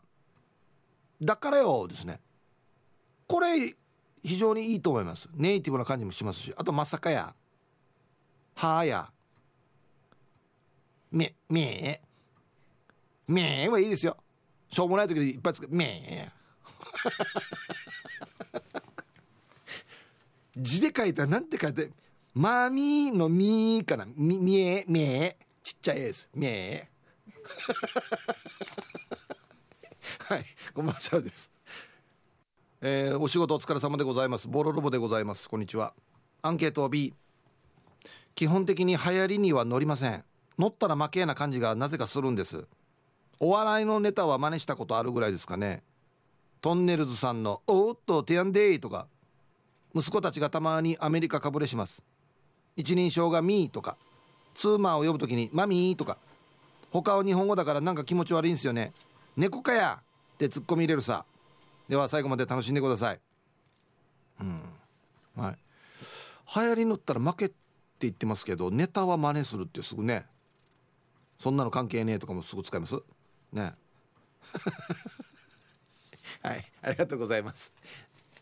[1.21, 2.19] だからよですね。
[3.27, 3.75] これ
[4.23, 5.27] 非常にいいと思います。
[5.33, 7.33] ネイティブな感じもしますしあとまさかや
[8.55, 9.09] はあや
[11.11, 12.01] めめえ
[13.27, 14.17] めえはいいですよ。
[14.69, 16.29] しょうもない時にいっぱいつくめえ
[20.55, 21.91] 字で書いたらなんて書いて
[22.33, 24.05] まみのみかな。
[24.15, 25.37] みみえめえ。
[25.63, 26.89] ちっちゃいですめえ。
[30.19, 31.51] はいコマーシャルです
[32.83, 34.47] えー、お仕事お疲れ様でございます。
[34.47, 35.47] ボロロボでございます。
[35.47, 35.93] こんにちは。
[36.41, 37.13] アンケートを B
[38.33, 40.23] 基本的に流行りには乗りません。
[40.57, 42.65] 乗ったら負けな感じがなぜかするんです。
[43.39, 45.83] お笑いのネタは真似したことあるぐらいですかね。
[46.59, 49.05] トンネルズさんの「おっとティアンデイ」とか。
[49.93, 52.01] 息子たちがたまにアメリカかぶれします。
[52.75, 53.95] 一人称が「ミー」とか。
[54.55, 56.17] ツーマーを呼ぶときに「マミー」とか。
[56.89, 58.91] 他は日本語だからなんか気持ち悪いんすよね。
[59.37, 60.01] 猫かや
[60.33, 61.25] ってツッコミ入れるさ。
[61.91, 63.19] では最後まで楽しんでください。
[64.39, 64.61] うん。
[65.35, 65.57] はい。
[66.55, 67.55] 流行り乗ったら負けって
[67.99, 70.25] 言ってますけどネタは真似するってすぐね。
[71.37, 72.95] そんなの関係ねえとかもすぐ使います？
[73.51, 73.73] ね。
[76.41, 76.71] はい。
[76.81, 77.73] ありがとうございます。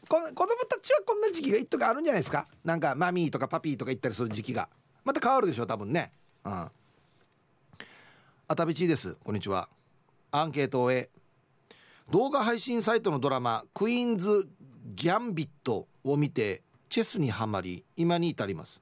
[0.08, 2.46] こ子供たちはこんな時期が一時あるんじゃないですか？
[2.64, 4.70] なんかマミーとかパピーとか言ったりする時期が。
[5.04, 6.12] また変わるでしょう多分ね。
[6.46, 6.52] うん。
[6.52, 6.72] あ
[8.56, 9.16] たびちです。
[9.24, 9.68] こんにちは。
[10.30, 11.10] アンケートをえ
[12.12, 14.50] 動画配信サイトのドラマ「クイーンズ・
[14.96, 18.82] ギャンビット」を見てチェスにはまり今に至ります。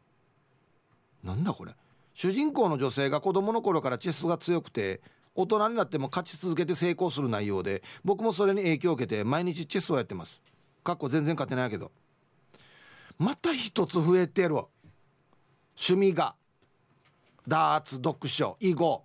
[1.23, 1.75] なんだこれ。
[2.13, 5.01] 主人公の女性が子供の頃からチェスが強くて
[5.35, 10.41] 大人になっても勝ち続けて成功する内容で僕もそれに影響を受けて毎日チェスをやってます。
[10.83, 11.91] かっこ全然勝てないけど。
[13.19, 14.55] また一つ増えてる
[15.75, 16.35] 趣味が
[17.45, 19.03] ダーツ読書囲碁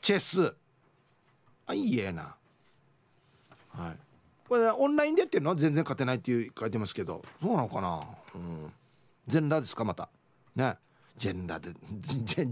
[0.00, 0.56] チェス。
[1.66, 2.34] あいいえな。
[3.76, 3.96] はい。
[4.48, 7.22] これ、オンラインでやってるのは全然勝てないっていう書いてますけど。
[7.42, 8.04] そうなのかな？
[8.34, 8.72] うん。
[9.26, 10.08] 全裸ですかまた。
[10.54, 10.76] ね。
[11.16, 11.74] 全裸で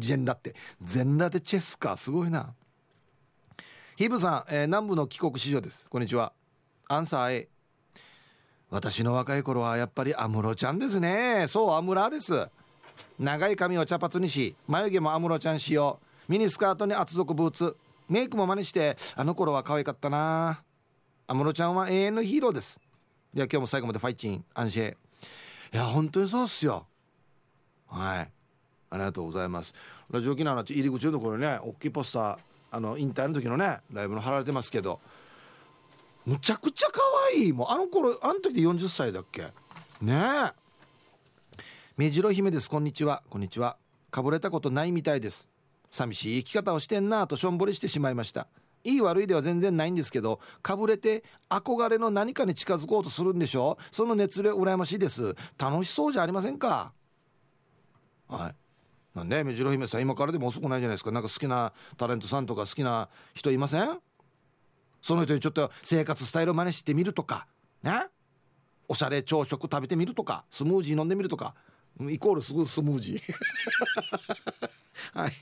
[0.02, 0.54] 全裸って。
[0.83, 2.54] 全裸でチェスかすごいな。
[3.96, 5.88] ヒブさん、えー、南部の帰国子女です。
[5.88, 6.33] こんにちは。
[6.88, 7.48] アンサー A
[8.70, 11.46] 私の若い頃はやっぱり安室ちゃんですね。
[11.48, 12.48] そう安室です。
[13.18, 15.98] 長い髪を茶髪にし眉毛も安室ちゃん仕様。
[16.28, 17.76] ミニスカートに厚底ブーツ。
[18.09, 20.62] メイクも真似してあの頃は可愛かったな。
[21.30, 22.80] 安室ちゃんは永遠のヒーローです。
[23.32, 24.96] では今日も最後までファイチンアンシェい
[25.70, 26.88] や本当にそうっすよ。
[27.86, 28.28] はい。
[28.90, 29.72] ありがとうございます。
[30.10, 32.38] ラジオ沖縄の入り口のところね大きいポスター
[32.72, 34.98] あの引退の時のねライブの貼られてますけど
[36.26, 37.00] むちゃくちゃ可
[37.32, 37.52] 愛い。
[37.52, 39.42] もうあの頃あの時で40歳だっけ？
[40.02, 40.52] ねえ。
[41.96, 42.68] 目白姫です。
[42.68, 43.22] こんにちは。
[43.30, 43.76] こんにちは。
[44.10, 45.48] かぶれたことないみたいです。
[45.92, 48.48] 寂しい生き方をしてんなとしょんぼりしてしまいました。
[48.84, 53.78] いい悪いでは全然ないんですけどかぶれて憧れの何かに近づこうとするんでしょ？
[53.90, 55.34] その熱量羨ましいです。
[55.58, 56.92] 楽しそうじゃありませんか？
[58.28, 58.54] はい。
[59.14, 61.10] なんで目白姫さん今からでも遅くないじゃないですか。
[61.10, 63.98] なんか好きなタレントさんとか好きな人いません？
[65.02, 67.46] その人にちょっと生活スタイルを真似してみるとか。
[67.82, 68.06] ね？
[68.88, 70.44] おしゃれ朝食食べてみるとか。
[70.50, 71.54] スムージー飲んでみるとか。
[72.08, 74.70] イコールすぐスムージー。
[75.14, 75.32] はい、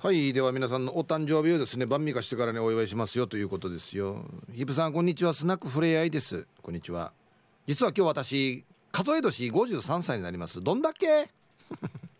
[0.00, 4.24] はい、では皆さんのお誕生日をですね晩味化してからねお祝いしますよということですよ。
[4.54, 5.34] ヒプさんこんにちは。
[5.34, 6.46] スナックフレアイです。
[6.62, 7.12] こんにちは。
[7.66, 10.62] 実は今日私数え年53歳になります。
[10.62, 11.28] どんだけ？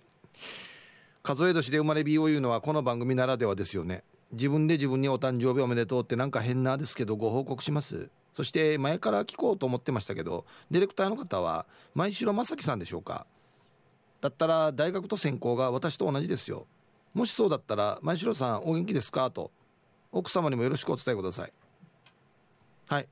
[1.23, 4.05] 数え年で生まれ美を言うのはこの番組ならではですよね。
[4.33, 8.11] 自分で自分にお誕生日おめでとうってなんか変なですけどご報告します。
[8.35, 13.27] そして前から聞こうと思ってましたけどディレクターの方は前城正樹さんでしょうか。
[14.21, 16.67] だったら大学と専攻が私と同じですよ。
[17.17, 19.31] もしそうだったら前城さんお元気ですか？
[19.31, 19.51] と
[20.13, 21.53] 奥様にもよろしくお伝えください。
[22.89, 23.09] はい。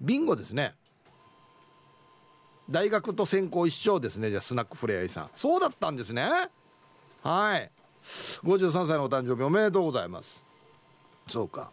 [0.00, 0.74] ビンゴですね。
[2.70, 4.30] 大学と専攻一緒ですね。
[4.30, 6.26] じゃあスナックフレアイさんそうだったんですね。
[7.22, 7.70] はい。
[8.44, 10.42] 53歳のお誕生日おめでとうございます。
[11.28, 11.70] そうか。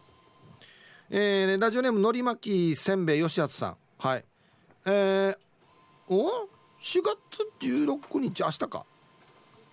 [1.08, 3.76] えー、ラジオネームのり巻きせんべいよしあつさん。
[3.96, 4.24] はい。
[4.84, 5.38] えー、
[6.14, 6.28] お
[6.82, 7.16] ？4月
[7.66, 8.84] 16日明日か。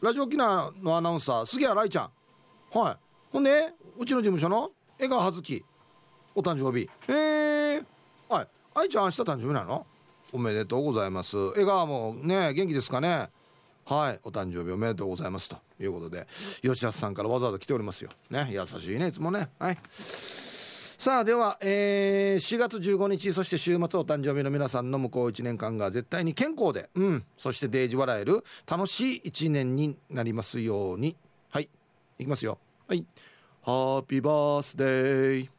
[0.02, 2.10] ラジオ沖縄のアナウンサー杉谷来ちゃん。
[2.78, 2.98] はい。
[3.32, 5.64] ほんでうちの事務所の江川葉月
[6.36, 6.90] お誕生日。
[7.08, 7.86] えー、
[8.28, 8.48] はい。
[8.76, 9.88] 愛ちゃん明日誕生日なの？
[10.34, 11.38] おめでとうございます。
[11.58, 13.30] 江川もね元気ですかね？
[13.86, 14.20] はい。
[14.24, 16.28] お誕生日おめでとうございますということで
[16.62, 18.10] 吉田さんからわざわざ来ておりますよ。
[18.30, 18.50] ね。
[18.52, 19.50] 優しいねいつもね。
[19.58, 19.78] はい。
[21.06, 31.16] さあでは、えー、4月15日そして週末お誕生日の皆さんの向こう1年間が絶対に健康で、うん、そしてデージ笑える楽しい1年になりますように。
[31.52, 31.70] はい。
[32.18, 32.58] いきますよ。
[32.88, 33.06] はい。
[33.62, 35.50] ハッピーバースデー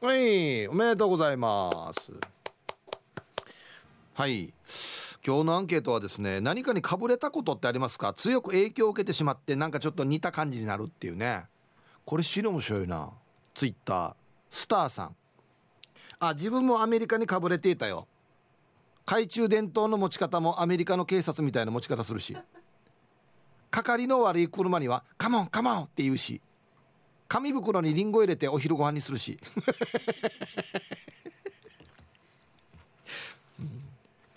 [0.00, 0.66] はい。
[0.66, 2.12] おめでとうございます。
[4.14, 4.52] はい。
[5.26, 8.14] 今日のアンケートはですね何かにかぶれたことってありますか？
[8.14, 11.44] 強く影響を受けてしまってなんかちょっと似た感じになるっていうね。
[12.06, 13.10] これ知る面白いな。
[13.54, 14.14] ツイッター。
[14.48, 15.16] スターさん。
[16.18, 18.08] あ自分もアメリカにかぶれていたよ。
[19.04, 22.36] 懐中電灯の持ち方もアメリカの警察みたいな持ち方するし。
[23.70, 26.40] 係の悪い車には「カモンカモン!」って言うし。
[27.28, 29.38] 紙袋にリンゴ入れてお昼ご飯にするし。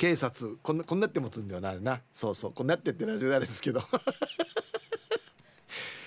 [0.03, 2.01] 警察こんなこんなって持つんだよなあれな。
[2.13, 3.81] そうそうこんなってってラジオであれですけど。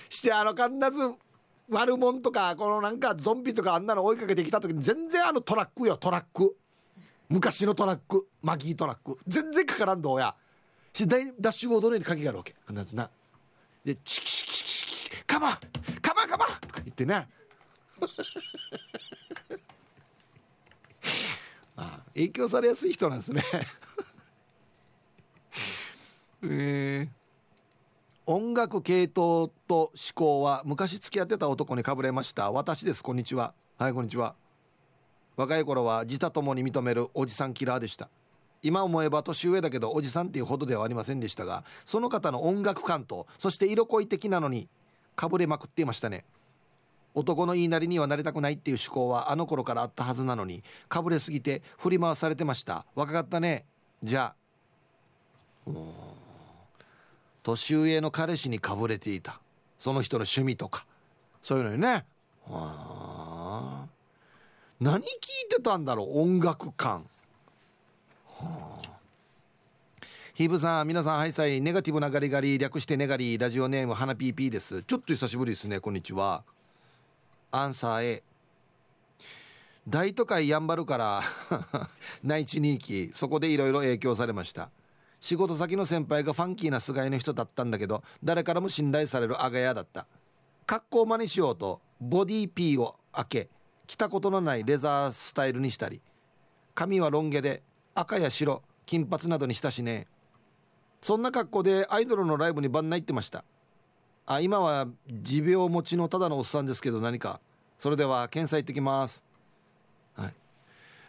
[0.07, 1.17] してあの必ず
[1.67, 6.55] 悪者とかこのなんかゾンビとかあんなの追いかけてきた時に全然あのトラックよトラック。
[7.27, 9.17] 昔のトラックマギートラック。
[9.27, 10.35] 全然かからんどうや。
[10.93, 12.55] しダッシュボードのように鍵があるわけ。
[12.67, 13.09] 必ずな。
[13.83, 15.59] でチキチキチキチキカマ
[16.03, 17.27] カマカマとか言ってね。
[21.75, 23.43] ああ影響されやすい人なんですね。
[26.43, 32.51] えー、音楽系統と思考は昔付き合ってた男にかぶれました。
[32.51, 33.03] 私です。
[33.03, 33.53] こんにちは。
[33.77, 34.35] はいこんにちは。
[35.35, 38.09] 若い頃は自他ともに認めるおじさんキラーでした。
[38.61, 44.67] 今思えば年上だけどおじさんっていうほどではありませんでしたがその方の音楽感とそして色恋的なのに
[45.15, 46.25] かぶれまくっていましたね。
[47.15, 52.85] 男の言いなりにはなりたくないっていう思考はあの頃からあったはずなのにかぶれすぎて振り回されてました。
[52.93, 53.65] 若かったね。
[54.03, 54.35] じゃ
[55.65, 56.26] あ。
[57.55, 59.39] 年上の彼氏にかぶれていた。
[59.79, 60.85] その人の趣味とか。
[61.41, 62.05] そういうのにね。
[62.45, 63.85] はあ
[64.81, 65.05] 何聞い
[65.49, 67.05] てたんだろう音楽感。
[68.27, 68.97] はあ
[70.33, 74.83] ヒブさん皆さんハイサイネガティブなガリガリ略してネガリラジオネーム花ピーピーです。
[74.83, 76.43] ちょっと久しぶりですねこんにちは。
[77.51, 78.23] アンサー A
[79.87, 81.23] 大都会やんばるから
[82.23, 84.69] 内地に行きそこでいろいろ影響されました。
[85.27, 90.07] 仕事先の先輩がファンキーな菅井の人だったんだけど誰からも信頼されるアガヤだった。
[90.65, 93.49] 格好を真似しようとボディーピーを開け
[93.87, 95.99] 着たことのないレザースタイルにしたり
[96.75, 97.61] 髪はロン毛で
[97.93, 100.07] 赤や白金髪などにしたしね。
[101.01, 103.43] そんな格好でアイドルのライブに番内行ってました。
[104.25, 107.41] あ今は持病持ちのただのおっさんですけど何か。
[107.77, 109.25] それでは検査行ってきます。
[110.15, 110.33] はい。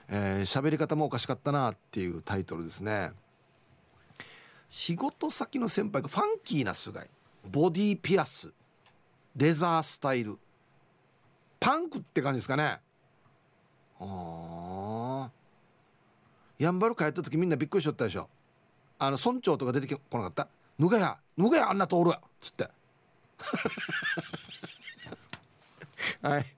[0.08, 3.12] えー、喋り方もおかしかったなっていうタイトルですね。
[4.68, 7.02] 仕事先の先輩がファンキーな菅井
[7.48, 8.52] ボディピアス。
[9.36, 10.38] レザースタイル。
[11.60, 12.80] パンクって感じですかね。
[14.00, 15.30] ああ
[16.58, 18.28] やんばる帰った時みんなびっくりしちゃったでしょ。
[18.98, 21.18] あの村長とか出てこなかった「ぬがや。
[21.36, 22.68] ぬがやあんな通るや」っつって。
[26.22, 26.56] はい。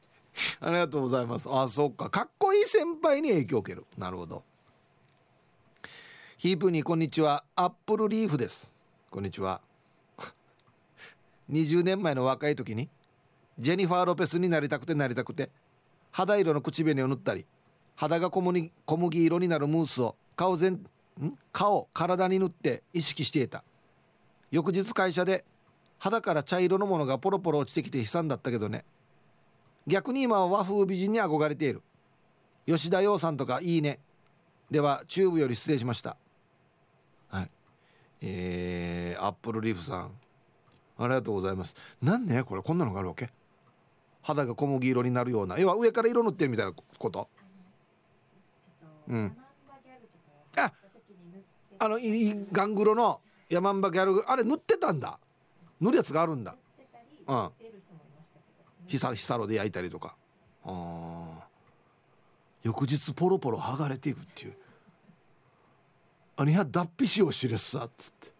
[0.61, 1.49] ありがとうございます。
[1.51, 2.09] あそっか。
[2.09, 3.85] かっこいい先輩に影響を受ける。
[3.99, 4.42] なるほど。
[6.40, 7.44] ヒープにこんにちは。
[7.55, 8.72] アップルリーフです。
[9.11, 9.61] こんにちは。
[11.53, 12.88] 20年前の若い時に
[13.59, 15.50] ジェニファー・ロペスになりたくてなりたくて
[16.11, 17.44] 肌色の口紅を塗ったり
[17.94, 20.81] 肌が小麦小麦色になるムースを顔全
[21.53, 23.62] 顔体に塗って意識していた。
[24.50, 25.44] 翌日会社で
[25.98, 28.87] 肌から茶色のものがポロポロ落ちてきて悲惨だったけどね。
[29.87, 31.83] 逆に今は和風美人に憧れている。
[32.64, 33.98] 吉田洋さんとかいいね。
[34.70, 36.16] ではチューブより失礼しました。
[38.20, 40.12] えー、アップルリーフさん。
[40.98, 41.74] ありがとうございます。
[42.02, 42.62] なんねこれ。
[42.62, 43.30] こんなのがあるわけ？
[44.22, 45.59] 肌が小麦色になるような。
[45.59, 47.28] 要は上から色塗ってるみたいなこと？
[49.09, 49.37] うん。
[50.59, 50.72] あ
[51.78, 51.98] あの
[52.52, 55.18] ガングロのヤマンバギャルあれ塗ってたんだ。
[55.80, 56.54] 塗るやつがあるんだ。
[57.26, 57.50] うん。
[58.87, 60.14] ヒサヒサロで焼いたりとか。
[60.64, 60.68] あ
[61.40, 61.48] あ
[62.62, 64.60] 翌日ポロポロ剥がれていくっていう「あ
[66.44, 68.33] には脱皮しようしれっさ」っつって。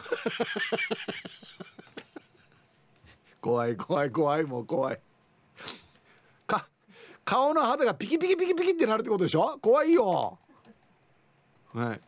[3.40, 5.00] 怖い怖い怖いもう怖い。
[6.46, 6.68] か
[7.24, 9.58] 顔の肌がピキピキピキピキってなるってことでしょ？
[9.60, 10.38] 怖いよ。
[11.72, 12.00] はい。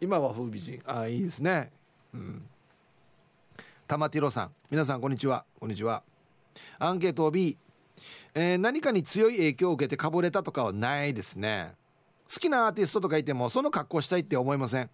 [0.00, 0.82] 今は風美人。
[0.84, 1.72] ああいいですね。
[2.12, 2.48] うん。
[3.86, 4.54] 玉ティロさん。
[4.70, 5.44] 皆さんこんにちは。
[5.58, 6.02] こんにちは。
[6.78, 7.56] アンケート B
[8.34, 11.74] えー、何かに強い影響を受けてかぶれたとかはないですね。
[12.34, 14.90] 好きなアーティストとかいてもその格好したいって思いません？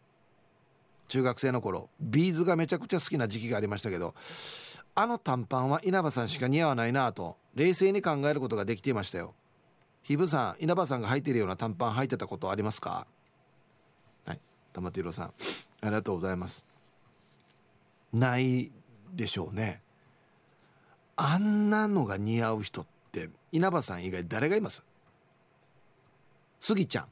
[1.08, 4.14] 中学生の頃ビーズがめちゃくちゃ好きな時期がありましたけど
[4.94, 9.34] あの短パンは稲葉さんしか似合わないなと冷静に考えることができていましたよ。
[10.02, 13.06] ひぶさん稲葉さんが履いているような短パン履いてたことありますか？
[14.26, 14.40] はい
[14.72, 15.32] 玉手さんあ
[15.84, 16.66] りがとうございます。
[18.12, 18.70] ない
[19.12, 19.82] でしょうね。
[21.16, 24.82] あんなのが似合う人って稲葉さん以外誰がいます？
[26.60, 27.06] スギちゃん。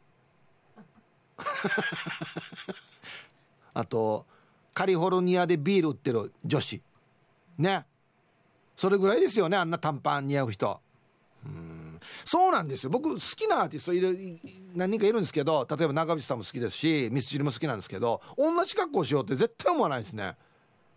[3.75, 4.27] あと
[4.75, 6.83] カリフォルニアでビール売ってる女子。
[7.59, 7.87] ね。
[8.77, 10.81] それぐらいですよねあんな短パン似合う人。
[11.45, 12.01] うん。
[12.25, 12.91] そうなんですよ。
[12.91, 14.17] 僕好きなアーティストいる
[14.75, 20.37] 何人かいるんですけど例えば長渕さんも好きですしミスチルも好きなんですけど同じ格好しようって絶対思わないですね。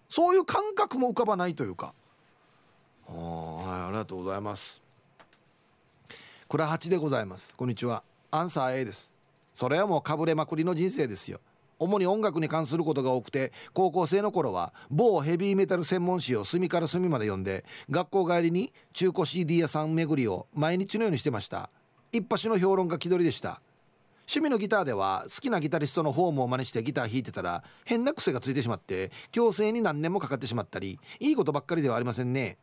[0.09, 1.93] そういう感覚も浮かばないというか。
[3.07, 4.81] はいありがとうございます。
[6.47, 7.53] 倉八でございます。
[7.55, 8.03] こんにちは。
[8.29, 9.11] アンサー A です。
[9.53, 11.39] それはもうかぶれまくりの人生ですよ。
[11.79, 21.69] 主に音楽に関することが多くて高校生の頃は某ヘビーメタル専門誌を隅から隅まで読んで学校帰りに中古 CD 屋さん巡りを毎日のようにしてました。
[22.11, 23.61] 一発の評論家気取りでした。
[24.27, 32.57] 趣味のギターでは好きなギタリストのフォームを真似してギター弾いてたら変な癖がついてしまって強制に何年もかかってしまったりいいことばっかりではありませんね。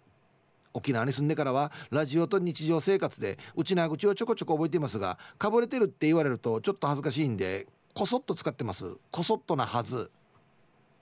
[0.79, 8.97] 沖縄に住んでからはラジオと日常生活で内縄口をちょこちょこ覚えていますがかぶれてるって言われるとちょっと恥ずかしいんでこそっと使ってます。
[9.11, 10.11] こそっとなはず。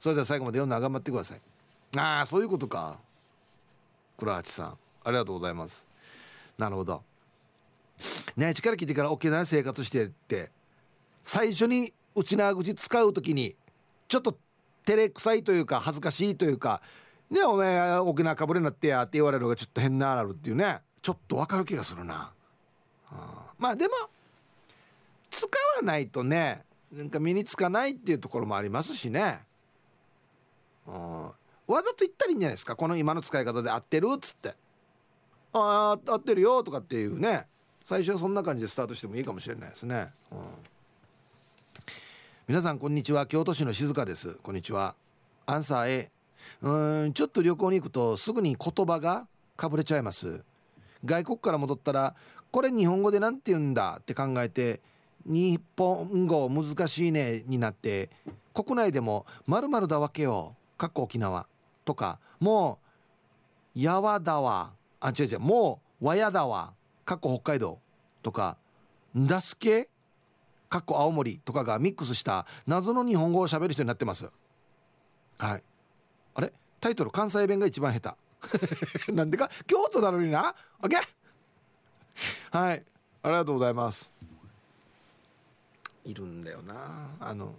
[0.01, 1.41] それでは最後まで読んだ頑張ってください。
[1.99, 2.99] ああそういうことか。
[4.17, 5.87] 倉八さんありがとうございます。
[6.57, 7.03] なるほど。
[8.37, 10.51] ね力聞いてから沖縄生活してって
[11.23, 13.57] 最初に内縄口使う時に
[14.09, 14.39] ちょっと
[14.87, 16.81] 照れくさいというか恥ずかしいというか
[17.31, 20.81] ねお前沖縄かぶれなってやって言われるのがちょっと変ななるっていうね。
[21.03, 22.33] ちょっとわかる気がするな、
[23.59, 23.95] まあでも
[25.31, 25.47] 使
[25.77, 29.41] わないとねなんか身につかないっていうところもありますしね、
[30.89, 31.33] うん、わ
[31.69, 32.75] ざと言ったらいいんじゃないですか？
[32.75, 34.55] この今の使い方で合ってるっつって。
[35.53, 37.47] ああ合ってるよとかっていうね。
[37.85, 40.39] 最初はそんな感じでスタートしてもいいかもしれないですね、うん、
[42.49, 43.27] 皆さんこんにちは。
[43.27, 44.35] 京都市の静香です。
[44.43, 44.97] こんにちは。
[45.47, 46.11] アンサー A
[46.63, 49.27] うんちょっと旅行に行くとすぐに言葉が
[49.57, 50.43] かぶれちゃいます。
[51.05, 52.15] 外国から戻ったら
[52.51, 54.81] これ日本語で何て言うんだって考えて
[55.25, 58.11] 日本語難しいねになって
[58.55, 61.47] 国内でもまるだわけよかっこ沖縄
[61.85, 62.79] とかも
[63.77, 66.73] うやわだわあ違う違うもうわやだわ
[67.05, 67.79] かっこ北海道
[68.23, 68.57] とか
[69.15, 69.89] だすけ
[70.69, 74.29] かっこ青森とかがミックスした謎の日本語を喋る人になってます。
[75.39, 75.63] はい。
[76.37, 76.53] あれ？
[76.81, 78.15] タイトル関西弁が一番下
[79.09, 79.13] 手。
[79.13, 79.51] なんでか？
[79.67, 80.55] 京都なのにな。
[80.83, 80.97] OK
[82.51, 82.85] はい。
[83.23, 84.11] ありがとうございます。
[86.05, 87.11] いるんだよな。
[87.19, 87.55] あの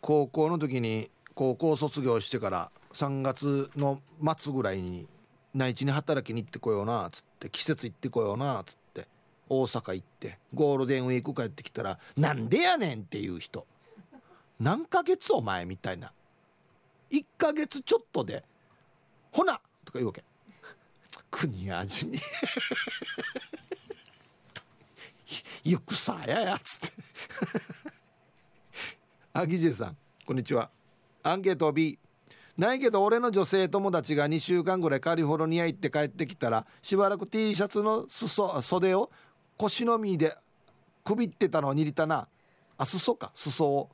[0.00, 4.00] 高校の時に高校卒業してから3月の
[4.38, 5.08] 末ぐらいに
[5.52, 9.08] 内地に働きに行ってこようなっつって季節行ってこようなっつって
[9.48, 13.66] 大阪行ってゴールデンウィーク帰ってきたら「なんでやねん」っていう人。
[14.60, 16.12] 何ヶ月お前みたいな。
[17.14, 18.44] 1ヶ月ちょっとで
[19.30, 20.24] 「ほな!」とか言うわけ。
[21.30, 22.18] 国味に。
[25.64, 26.92] 行くさやや」つって。
[29.32, 29.96] あぎじさん
[30.26, 30.70] こんにちは。
[31.22, 31.98] アンケート B
[32.56, 39.10] ないけど俺の女性友達が2週間ぐらいカリフォルニア行って帰ってきたらしばらく T シャツの裾袖を
[39.56, 40.36] 腰のみで
[41.04, 42.26] くびってたのを握ったな。
[42.76, 43.90] あ裾か裾を。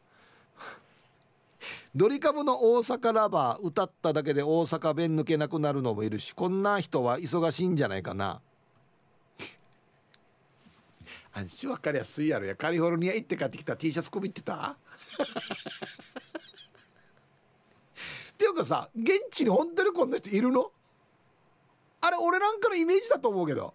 [1.95, 8.41] ドリカムの大阪ラバー歌っただけで大阪弁抜けなくなるのもいるしこんな人は忙しいんじゃないかな。
[11.33, 12.47] あんし分かりやすいやろ。
[12.47, 13.77] やカリフォルニア行って帰ってきた。
[13.77, 14.77] T シャツこびってた？
[18.33, 20.73] っていうかさ現地に本当にこんな人いるの？
[22.01, 23.75] あれ俺なんかのイメージだと思うけど。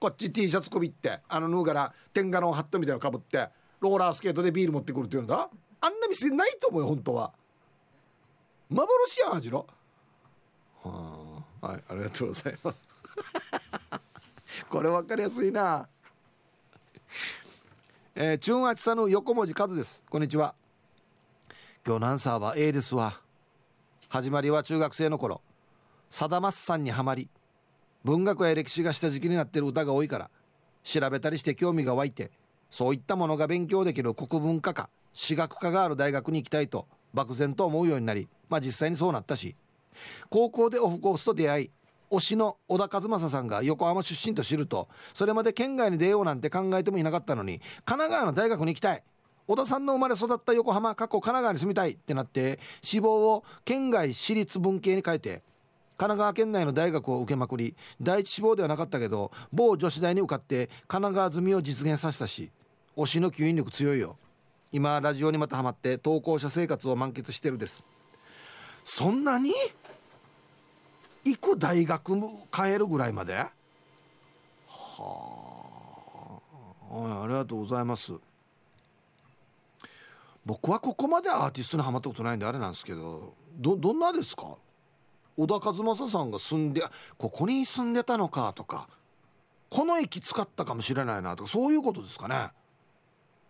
[0.00, 3.48] こっち T シャツこびってあの脱がら天下のハットみたいなのかぶって
[3.80, 5.50] ローラースケートでビール持ってくるっていうんだ？
[5.80, 7.32] あんな店ないと思うよ本当は。
[8.68, 9.66] 幻やん味の
[10.82, 12.88] はあはいありがとうございます。
[14.68, 15.88] これ分かりやすいな。
[18.14, 20.02] えー、チュンアチさの横文字数です。
[20.10, 20.54] こんにちは。
[21.86, 23.20] 今日のアンサーは A ですわ。
[24.08, 25.40] 始まりは中学生の頃。
[26.10, 27.28] さだまっさんにはまり
[28.02, 30.30] 文学や歴史がした時期になってる歌が多いから
[30.82, 32.30] 調べたりして興味が湧いて
[32.70, 34.74] そういったものが勉強できる国文科。
[34.74, 39.56] か私学科がある大学に行きたいと漠然と思うようになりまあ実際にそうなったし
[40.30, 41.70] 高校でオフコースと出会い
[42.10, 49.02] 推しの小田和正さんが横浜出身と知るとそれまで県外に出ようなんて考えてもいなかったのに神奈川の大学に行きたい。
[49.46, 55.42] 小田さんの生まれ育った横浜過去神奈川に住みたいってなって志望を県外私立文系に変えて
[55.96, 62.50] 神奈川県内の大学を受けまくり第一志望ではなかったけど某女子大に受かって神奈川済みを実現させたし
[62.94, 64.18] 推しの吸引力強いよ。
[64.70, 67.84] 今ラジオにまたハマって投稿者生活を満喫してるです。
[68.84, 69.54] そんなに？
[71.24, 72.16] 行く大学
[72.54, 73.34] 変えるぐらいまで？
[73.36, 73.50] は
[76.90, 77.24] あ。
[77.24, 78.12] ありがとうございます。
[80.44, 84.56] 僕はここまでアーティストにはまったことないんであれなんですけどどどんなですか？
[85.36, 86.82] 小田和正さんが住んで
[87.16, 88.88] ここに住んでたのかとか
[89.70, 92.48] この駅使ったかもしれないなとかそういうことですかね。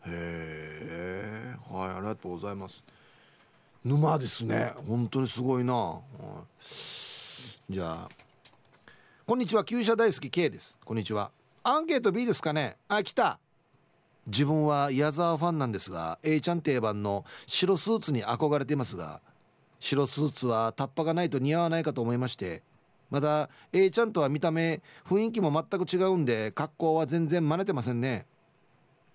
[0.07, 2.83] へえはいありがとうございます。
[3.85, 4.73] 沼ですね。
[4.87, 6.01] 本当にすごいな、は
[7.71, 8.09] い、じゃあ
[9.27, 9.65] こんにちは。
[9.65, 10.77] 旧車大好き K です。
[10.85, 11.31] こんにちは。
[11.63, 12.77] アンケート B ですかね。
[12.89, 13.39] あ来た。
[14.29, 19.21] 自分は矢沢ファンなんですが A ちゃん定番の白スーツに憧れていますが
[19.81, 22.63] 白スーツはタッパがないと似合わないかと思いまして
[23.11, 28.27] また A ちゃんとは見た目雰囲気も全く違うんで格好は全然真似てませんね。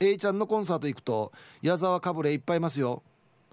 [0.03, 1.31] A ちゃんのコンサート行くと
[1.61, 3.01] 矢沢かぶれいっぱいいますよ。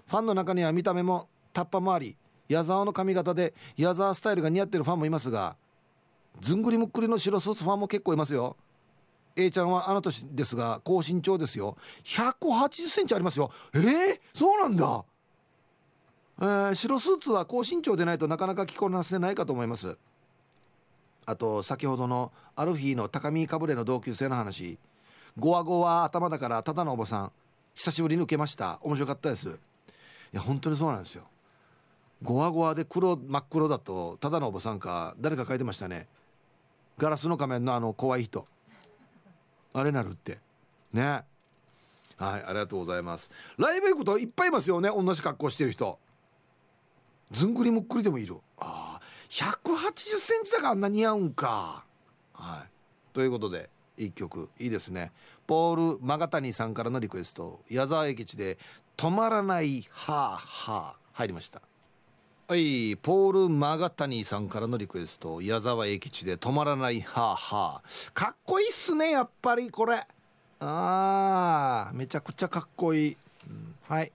[0.07, 2.17] ファンの中には見た目もタッパもあり
[2.49, 5.55] 矢沢の髪型で矢沢スタイルが似合ってるファンもいますが
[6.41, 8.57] ずんぐりむっくりの白スーツファンも結構いますよ。
[9.37, 11.77] A ちゃんはあの年ですが高身長ですよ。
[12.03, 13.49] 180センチありますよ。
[13.73, 15.05] えー、そうなんだ、
[16.41, 19.97] えー、白スーツは高身長でないとなかなか着こなせないかと思います。
[21.25, 24.77] あと先ほどのアルフィーの高見かぶれの同級生の話。
[25.37, 27.31] ゴワゴワ頭だからただのおばさん。
[27.73, 28.79] 久しぶりに受けました。
[28.81, 29.49] 面白かったです。
[29.49, 29.51] い
[30.33, 31.23] や本当にそうなんですよ。
[32.21, 35.15] ゴワゴワで黒真っ黒だとただのおばさんか。
[35.19, 36.07] 誰か書いてましたね。
[36.97, 38.45] ガラスの仮面のあの怖い人。
[39.73, 40.39] あれなるって。
[40.93, 41.23] ね。
[42.17, 43.31] はいありがとうございます。
[43.57, 44.89] ライブ行くといっぱいいますよね。
[44.89, 45.97] 同じ格好してる人。
[47.31, 48.37] ずんぐりむっくりでもいる。
[48.57, 51.85] ああ1 8 0センチだからあんな似合うんか。
[52.33, 53.13] はい。
[53.13, 53.69] ということで。
[53.97, 54.49] 一曲。
[54.59, 55.11] いいですね。
[55.47, 57.61] ポール・マガタニさんからのリクエスト。
[57.69, 58.57] 矢沢永吉で
[58.97, 61.61] 「止まらないはあはあ」入りました。
[62.47, 62.97] はい。
[62.97, 65.41] ポール・マガタニさんからのリクエスト。
[65.41, 70.05] 矢沢永吉で「止まらないはあはあ」かっこいいっすねやっぱりこれ。
[70.59, 73.17] あーめちゃくちゃかっこいい、
[73.47, 74.11] うん、はい。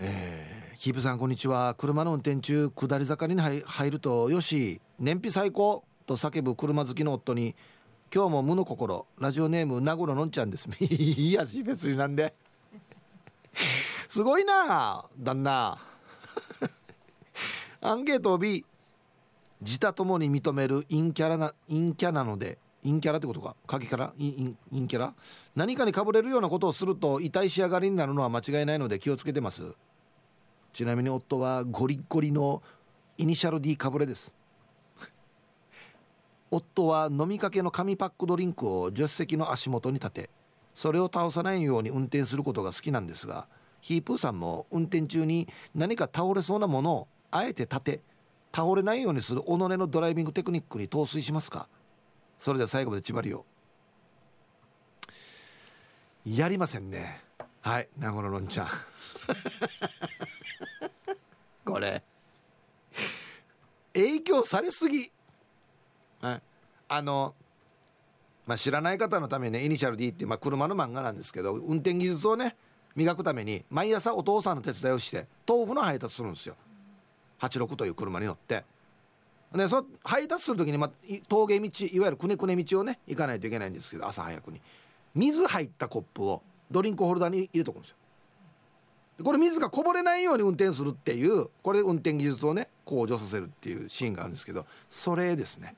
[0.00, 1.74] えー、キープさんこんにちは。
[1.74, 7.54] 車の運転中下り坂に入るとよし燃費最高と叫ぶ車好きの夫に
[8.14, 10.66] 今日も無の心ラジオネーム名黒のんちゃんです。
[10.82, 12.34] いやし別になんで。
[14.08, 15.78] すごいな旦那。
[17.82, 18.64] アンケート B
[19.60, 23.56] 自他ともに認める陰キャラな陰キャなので陰キャラってことか？
[23.66, 24.14] 鍵から？
[24.16, 25.14] 陰陰キャラ？
[25.54, 29.74] 何かにかぶれるようなことをすると痛い仕上がりになるのは間違いないので気をつけてます。
[30.72, 32.62] ちなみに夫はゴリゴリの
[33.18, 34.32] イニシャル D かぶれです。
[36.50, 40.30] 夫は飲みかけの紙パックドリンクを助手席の足元に立て
[40.74, 43.46] それを倒さないように運転することが好きなんですが
[43.80, 48.00] ヒープーさんも運転中に何か倒れそうなものをあえて立て
[48.54, 51.68] 倒れないようにする己のドライビングテクニックに陶酔しますか？
[52.38, 53.44] それでは最後まで縛りを
[56.24, 57.20] やりませんね。
[57.60, 58.68] はい名古屋のんちゃん。
[61.64, 62.02] これ。
[63.92, 65.10] 影響されすぎ
[66.20, 66.42] はい、
[66.88, 67.34] あの、
[68.46, 72.56] まあ、知らない方のためにねイニシャル D って、まあ、車の漫画なんですけど運転技術をね
[72.96, 76.56] 磨くために毎朝お父さんの手伝いをして豆腐の配達するんですよ。
[77.40, 78.64] 86という車に乗って。
[79.54, 80.90] でその配達する時に、まあ、
[81.28, 84.60] 峠道いわゆるくねくね道をね行かないといけないんですけど朝早くに。
[85.14, 87.96] 水入ったコップをドリンクホルダーに入れとくんですよ。
[89.24, 95.74] これ水がこぼれないように運転するっていうこれ運転技術をね向上させるっていうシーンがあるんですけどそれですね。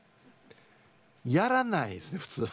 [1.26, 2.46] やらないですね普通。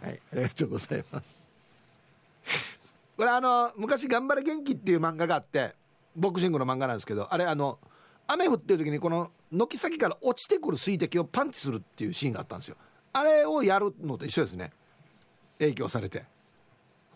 [0.00, 1.36] はいありがとうございます。
[3.16, 5.74] これあの昔「頑張れ元気」っていう漫画があって
[6.14, 7.78] ボクシングの漫画なんですけどあれあの
[8.28, 12.76] 雨降ってる時にこの軒先から落ちてくる水滴をパンチするっていうシーンがあったんですよ。
[13.12, 14.72] あれをやるのと一緒ですね。
[15.58, 16.24] 影響されて。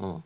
[0.00, 0.24] うん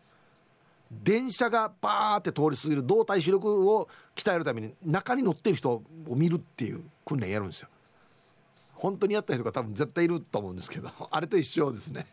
[0.90, 7.68] 電車がバーって通り過ぎる動体視力を鍛えるために中に乗ってる人を見るっていう訓練やるんですよ。
[8.74, 12.06] 本当にやった人が多分絶対いると思うんですけど あれと一緒ですね。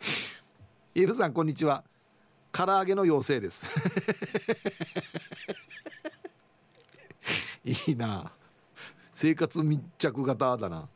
[0.94, 1.84] イルさんこんにちは。
[2.52, 3.66] 唐揚げの妖精です。
[7.64, 8.32] いいな。
[9.12, 10.88] 生活密着型だな。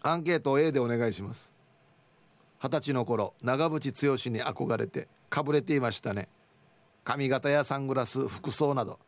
[0.00, 1.52] アンケート A でお願いします。
[2.60, 6.28] 二十歳の頃長渕剛に憧れてかぶれていましたね。
[7.04, 8.98] 髪型やサングラス服装など。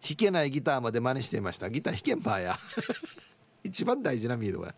[0.00, 1.68] 弾けないギターまで真似していました。
[1.70, 2.58] ギター弾けんばや。
[3.64, 4.74] 一番大事なミードは。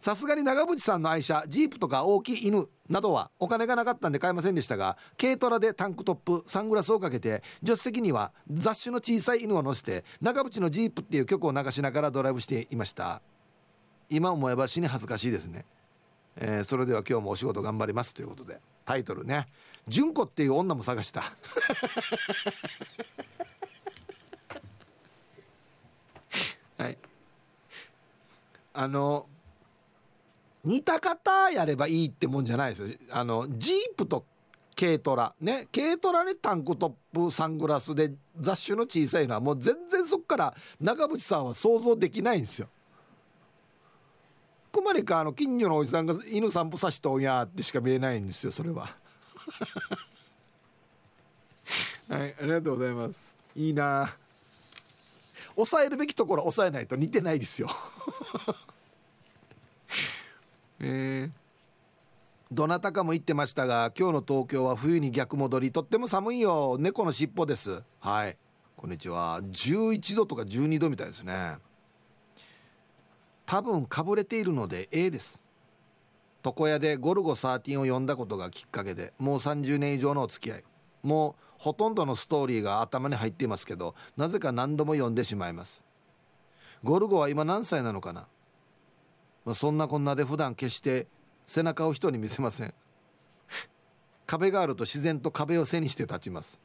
[0.00, 13.20] さすがに長渕さんの愛車ジープとか大きい犬などはお金がなかったんで買えませんでしたが軽トラでタンクトップサングラスをかけて助手席には雑種の小さい犬を乗せて長渕のジープっていう曲を流しながらドライブしていました。
[14.08, 15.64] 今思えば死に恥ずかしいですね、
[16.34, 19.46] えー、それでは今日もお仕事頑張りますということでタイトルね。
[19.90, 21.24] 純子っていう女も探した。
[26.78, 26.96] はい。
[28.72, 29.26] あの
[30.64, 32.88] 似た方やればいいってもんじゃないですよ。
[33.10, 34.24] あのジープと
[34.78, 35.34] 軽トラ。
[35.40, 35.68] ね。
[35.74, 36.92] 軽トラにタンクトッ
[37.28, 42.68] プサングラスで雑種の小さいのはもう全然そっから長渕さんは想像できないんですよ。
[44.70, 48.99] くまりかあの近所のおじさんが犬散歩さしとんやってしか見えないんですよそれは。
[52.08, 53.14] はいありがとうございます。
[53.54, 54.14] いいな。
[55.54, 57.68] 抑えるべきところ抑えないと似てないですよ。
[60.80, 61.32] えー、
[62.50, 66.76] どなたかも言ってましたが今日の東京は冬に逆戻りとっても寒いよ。
[66.78, 67.82] 猫のしっぽです。
[68.00, 68.36] はい。
[68.76, 69.42] こんにちは。
[69.42, 71.58] 11度とか12度みたいですね。
[73.44, 75.42] 多分かぶれているので A です。
[76.44, 80.64] 床屋でゴルゴ13を読んだことがきっかけでもう30年以上のお付き合い。
[81.02, 85.82] もうほとんどのストーリーが頭に入っていますけどなぜか何度も読んでしまいます。
[86.82, 88.26] ゴルゴは今何歳なのかな、
[89.44, 91.06] まあ、そんなこんなで普段決して
[91.44, 92.74] 背中を人に見せません。
[94.26, 96.58] 壁があると自然と壁を背にして立ちます。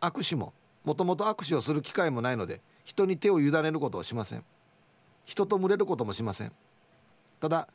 [0.00, 0.52] 握手も
[0.84, 4.44] もともと握手をする機会もないので人に手を委ねることをしません。
[5.24, 6.52] 人と群れることもしません。
[7.40, 7.68] ただ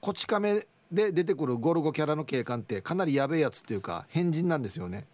[0.00, 5.06] こち亀で出てくるゴルゴキャラの警官ってかなりやべえやつっていうか変人なんですよね。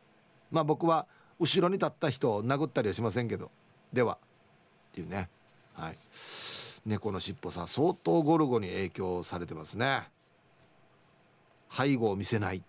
[0.51, 1.07] まあ僕は
[1.39, 3.51] 後ろに立った人を殴ったりはしませんけど。
[3.93, 4.15] では。
[4.15, 4.19] っ
[4.95, 5.29] ていうね。
[5.75, 5.99] はい。
[6.87, 10.05] 猫のしっぽさん相当ゴルゴに影響されてますね。
[11.71, 12.63] 背後を見せない。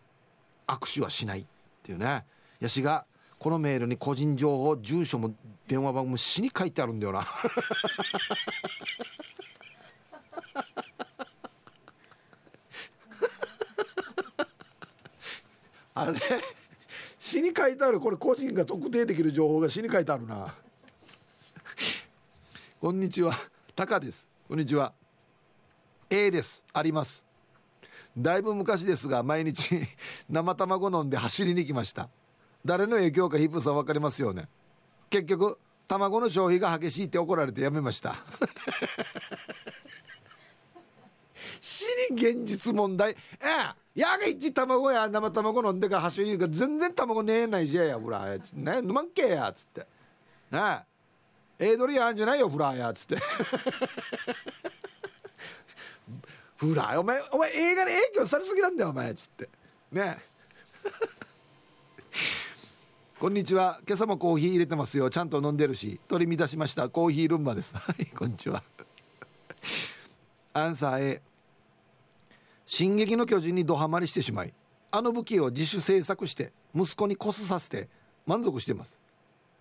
[0.67, 1.45] 握手はしないっ
[1.83, 2.25] ていうね。
[2.59, 3.05] やしが
[3.39, 5.33] このメールに個人情報住所も
[5.67, 7.25] 電話番号も死に書いてあるんだよな。
[15.97, 16.19] あれ？
[17.19, 20.53] 詩に書いてあるこれ個人が特定できる情報が詩に書いてあるな。
[22.79, 23.33] こんにちは。
[23.75, 24.27] タカです。
[24.47, 24.93] こんにちは。
[26.09, 26.63] A です。
[26.73, 27.25] あります。
[28.17, 29.81] だいぶ昔ですが毎日
[30.29, 32.09] 生卵飲んで走りに行きました。
[32.65, 34.47] 誰の影響かヒップさん分かりますよね？
[35.09, 38.15] 結局卵の消費が激しいって怒られてやめました。
[41.61, 43.11] 死に現実問題。
[43.11, 43.15] え
[43.95, 43.99] え。
[43.99, 49.87] やが一卵や生卵飲んでから走りに行く全然卵ねえないじゃやフラーやつね飲まんけやつって。
[50.51, 50.83] ね
[51.59, 51.71] え。
[51.71, 53.17] エドリアンじゃないよフラーやつって。
[56.57, 59.49] フラーお前お前映画に影響されすぎなんだよお前つって。
[59.91, 60.19] ね
[63.19, 63.79] こんにちは。
[63.87, 65.09] 今朝もコーヒー入れてますよ。
[65.09, 65.99] ちゃんと飲んでるし。
[66.07, 66.87] 取り乱しました。
[66.87, 67.75] コーヒールンバです。
[67.75, 68.61] はいこんにちは。
[70.53, 71.21] アンサー A
[72.67, 74.53] 進撃の巨人にドハマりしてしまい
[74.91, 77.87] あの武器を自主制作して息子にコスさせて
[78.25, 78.99] 満足しています。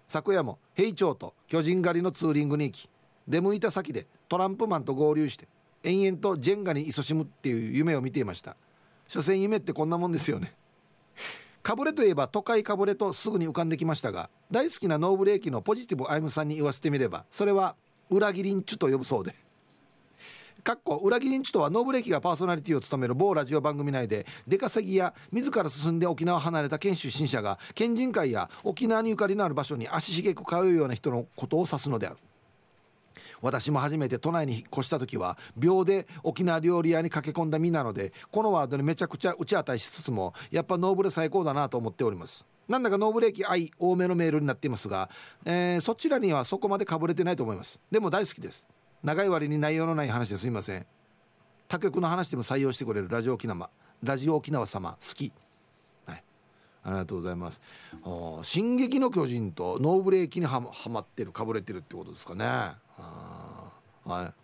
[0.08, 2.88] 昨夜も兵長と巨人狩りのツーリングに行き
[3.26, 5.48] 出向いた先でトランプマンと合流して
[5.82, 8.56] 延々とジェンガに勤しむっていう夢を見ていました。
[9.06, 10.54] 所詮夢ってこんなもんですよね。
[11.62, 17.76] かぶれといえば都会かぶれとすぐに浮かんできましたが大好きなノーブレーキのポジティブアイムさんに言わせてみればそれは
[18.10, 19.34] 裏切りんちゅと呼ぶそうで。
[20.66, 32.16] かっこ裏切りんちとはノーブレーキがパーソナリティを務める某ラジオ番組内で出稼ぎや自ら進んで沖縄を離れた県出身者が県人会や沖縄にゆかりのある場所に足しげく通うような人のことを指すのである
[33.42, 45.10] 私も初めて都内に引っ越した時は秒で沖縄料理屋に駆け込んだ身なのでこのワードにめちゃくちゃ打ち当たりしつつもやっぱノーブレ最高だなと思っておりますなんだかノーブレーキ愛多めのメールになっていますが、
[45.44, 48.66] えー、そちらにはそこまでかぶれてないと思いますでも大好きです
[49.02, 50.86] 長い割に内容のない話ですいません。
[51.68, 53.70] 他局の話でも採用してくれるラジオ沖縄
[54.02, 55.32] ラジオ沖縄様好き。
[56.06, 56.24] はい。
[56.84, 57.60] ありがとうございます
[58.42, 62.44] 「進撃の巨人」とノーブレーキにはまってるかぶれてるってことですかね。
[62.44, 62.74] は
[64.06, 64.12] い。
[64.12, 64.34] あ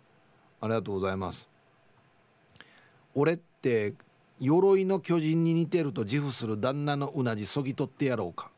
[0.63, 1.49] りがとうございます。
[3.15, 3.93] 俺って
[4.39, 8.51] 鎧の巨人に似てると自負する旦那のうなじそぎ取ってやろうか。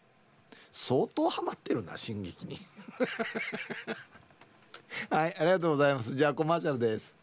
[0.71, 2.59] 相当ハマってるな進撃に。
[5.09, 6.15] はいありがとうございます。
[6.15, 7.15] じゃあコマーシャルです。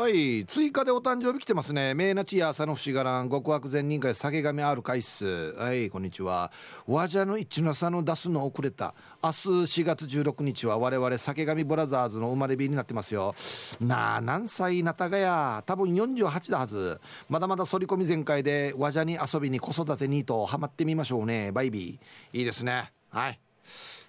[0.00, 1.92] はい追加でお誕生日来てますね。
[1.92, 6.50] 名なちや朝の不思議らん極悪善人会酒神ある回数はいこんにちは。
[6.86, 8.94] わじゃの一の差の出すの遅れた。
[9.22, 13.34] 明日4月16日は我々酒神ブラザーズの生まれ日になってますよ。
[13.78, 15.62] なあ何歳なたがや。
[15.66, 16.98] 多分48だはず。
[17.28, 22.38] まだまだ反り込み全開でわじゃに遊びに子育てにとハマってみましょうねバイビー。
[22.38, 22.90] いいですね。
[23.10, 23.38] はい。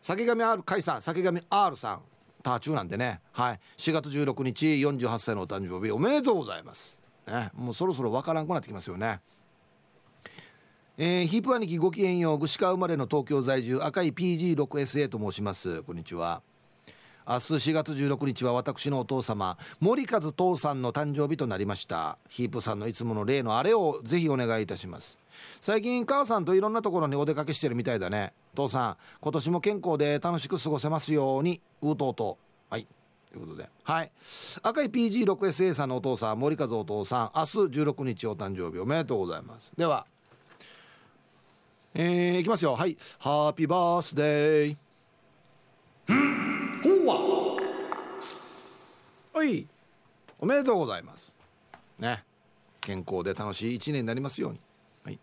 [0.02, 2.02] 酒神 R 解散酒神 R さん
[2.42, 3.22] ターチューなんでね。
[3.32, 3.60] はい。
[3.78, 9.20] 4月16日48歳のお誕生日おめでとうございます、ね、もうそろそろわからんくなってきますよね。
[10.98, 15.84] えー、ヒープ兄貴ごきげんよう串川生まれの東京在住赤い PG6SA と申します。
[15.84, 16.42] こんにちは。
[17.28, 22.18] 明日4月16日は私のお父様森和父さんの誕生日となりました。
[22.28, 25.20] ヒープさんのいつもの例のあれをぜひお願いいたします。
[25.62, 28.34] 最近母さんといろんなところにお出かけしてるみたいだね。
[28.56, 32.38] 父さん今年も健康で楽しく過ごせますようにうとうと。
[32.70, 32.88] はい。
[33.32, 33.70] ということで。
[33.84, 34.12] はい。
[34.62, 39.72] 赤い PG6SA さんのお父さん森和お父さん明日16日お誕生日おめでとうございます。
[39.78, 40.06] では
[41.94, 42.76] えー、いきますよ。
[42.76, 42.98] はい。
[43.20, 44.78] ハッピーバースデー
[46.84, 47.16] ほうわ
[49.34, 49.68] はい。
[50.40, 51.34] おめでとうございます。
[52.00, 52.24] ね。
[52.80, 54.60] 健康で楽しい一年になりますように。
[55.04, 55.20] はい。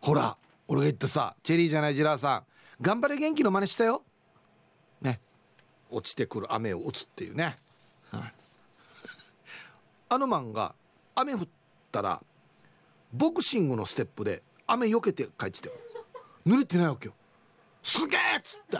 [0.00, 0.36] ほら
[0.70, 2.42] 俺が言ったさチェリーじゃないジラーさん
[2.80, 4.04] 頑張れ元気の真似したよ。
[5.02, 5.20] ね。
[5.90, 7.58] 落ちてくる雨を打つっていうね、
[8.12, 8.32] はい、
[10.08, 10.76] あの漫画
[11.16, 11.40] 雨降っ
[11.90, 12.22] たら
[13.12, 15.74] ボクシングのステップで雨よけて帰ってたよ。
[16.46, 17.14] 濡れてないわけよ。
[17.82, 18.78] すげえっつって。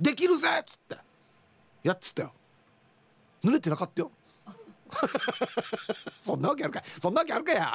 [0.00, 0.96] できるぜっつって。
[1.82, 2.32] やっつったよ。
[3.42, 4.12] 濡れてなかったよ。
[6.22, 7.74] そんなわけあるかそんなわけあるかや。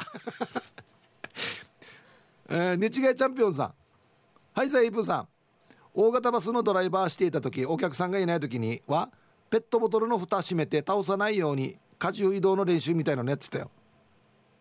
[2.48, 3.74] えー、寝違いチャンピオンさん。
[4.54, 5.28] はいさイープさん。
[5.94, 9.10] 大型バスのドライバーしていた時お客さんがいない時には
[9.50, 13.70] ペットボトルの蓋閉めて倒さないように荷重移動の練習みたいなのやってたよ。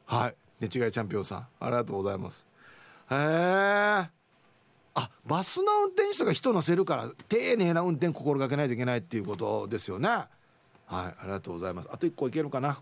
[0.05, 1.47] はい寝違いチャンピオンさん。
[1.59, 2.45] ありがとうございます。
[3.09, 4.09] へえ
[4.95, 10.09] あバスの運転手が人乗せるから丁寧な運転心がけないといけないっていうことですよね。
[10.09, 10.27] はい
[10.89, 11.89] ありがとうございます。
[11.91, 12.81] あと1個いけるかな。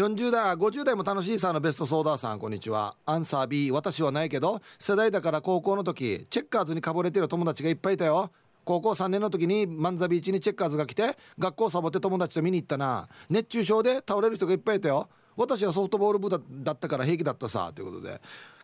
[0.00, 2.96] 40代50代も楽しいさのベストソーダーさんこんにちは。
[3.04, 8.30] アンサー B 私はないけど世代だから高校の時チェッカーズにかぶれてる友達がいっぱいいたよ。
[8.64, 13.08] 高校3年の時にマンザビーチにチェッカーズが来て学校サボって友達と見に行ったな。
[13.28, 15.06] 熱中症で倒れる人がいっぱいいたよ。
[15.36, 16.38] 私はソフトボール部だ
[16.72, 17.70] ったから平気だったさ。
[17.74, 18.22] ということで。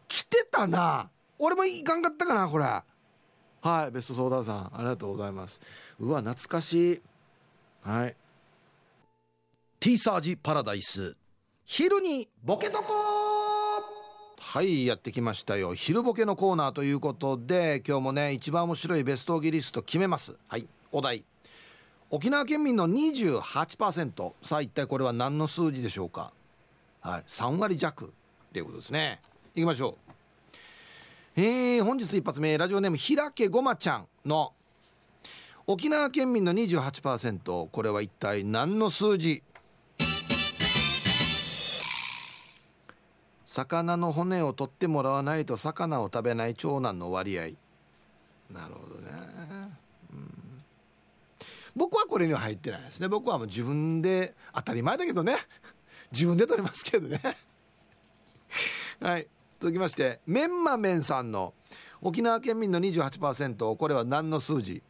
[0.09, 1.11] 来てたな。
[1.39, 2.65] 俺もいかんかったかなこれ。
[2.65, 5.61] はいベストソーダーさんありがとうございます。
[6.01, 7.01] うわ懐かしい。
[7.83, 8.17] はい。
[9.79, 11.15] ティーサージパラダイス。
[11.69, 12.85] 昼にボケとこ
[14.39, 15.75] はいやってきましたよ。
[15.75, 20.37] 昼ボケのコーナーということで今日もね一番面白いベストギリスト決めます。
[20.47, 20.69] はい。
[20.93, 21.25] お題。
[22.09, 26.33] 沖縄県民の28%さあ一体これは何の数字でしょうか？
[27.01, 27.25] はい。
[27.27, 28.09] 3割弱っ
[28.53, 29.21] ていうことですね。
[29.57, 29.99] いきましょ
[31.37, 31.41] う。
[31.41, 32.57] えー、本日一発目。
[32.57, 34.53] ラジオネームひらけごまちゃんの。
[35.67, 39.43] 沖縄県民の28%これは一体何の数字？
[43.57, 47.43] 魚の骨を取ってもらわないと魚を食べない長男の割合。
[48.53, 49.11] なるほどね、
[50.13, 50.63] うん、
[51.75, 53.09] 僕はこれには入ってないですね。
[53.09, 55.39] 僕はもう自分で当たり前だけどね。
[56.13, 57.23] 自分で取りますけどね。
[59.01, 59.27] はい。
[59.59, 61.55] 続きましてメンマメンさんの
[62.03, 64.83] 沖縄県民の28%これは何の数字？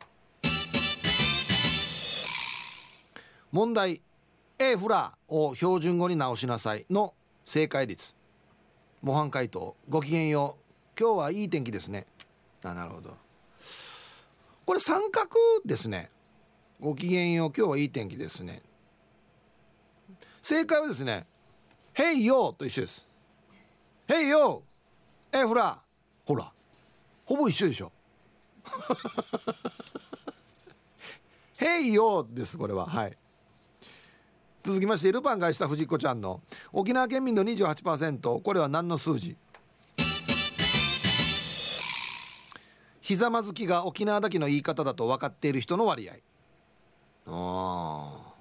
[3.52, 4.02] 問題。
[4.58, 7.14] A フラーを標準語に直しなさいの
[7.44, 8.16] 正解率。
[9.06, 10.56] 模範解答ごきげんよ
[10.96, 11.00] う。
[11.00, 12.08] 今日はいい天気ですね。
[12.64, 13.16] あなるほど。
[14.64, 15.30] これ三角
[15.64, 16.10] ですね。
[16.80, 18.64] ごきげんよう今日はいい天気ですね。
[20.42, 21.24] 正解はですね
[21.94, 23.06] 「Hey yo」と一緒です
[24.08, 24.62] 「Hey yo
[25.32, 25.80] えほら。
[26.24, 26.52] ほら。
[27.26, 27.92] ほぼ一緒でしょ
[31.58, 32.86] 「へいよ」ですこれは。
[32.86, 33.16] はい。
[34.66, 36.40] 続きましてルパンがした藤子ちゃんの。
[36.72, 39.36] 沖縄県民の28%これは何の数字？
[43.00, 46.14] ひざまずきが沖縄だけの言い方だと分かっている人の割合。
[46.14, 46.16] あ
[47.28, 48.34] あ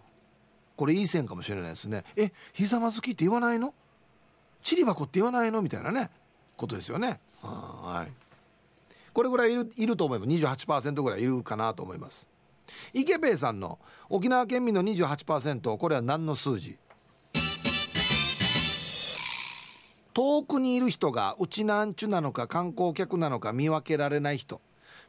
[0.76, 2.04] これいい線かもしれないですね。
[2.16, 3.76] えひざまずきって言わないの？
[4.64, 5.62] ちり箱って言わないの？
[5.62, 6.10] みたいなね。
[6.58, 7.20] ことですよね。
[7.44, 8.12] はい。
[9.14, 12.28] これぐらいいるいると思います28%ぐらいいるかなと思います。
[12.94, 16.78] 池兵衛さんの沖縄県民の28%これは何の数字？
[20.14, 24.62] 遠くにいる人がうちなんちゅなのか観光客なのか見分けられない人。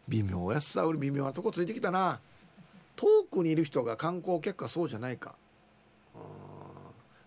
[0.09, 2.21] 微妙やさ俺微妙なとこついてきたな。
[2.97, 5.37] 遠くにいる人が観光客かそうじゃないか。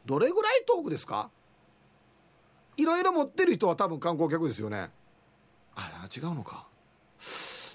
[0.06, 1.30] どれぐらい遠くですか？
[2.76, 4.90] いろいろ持ってる人は多分観光客ですよね。
[5.76, 6.66] あ違うのか。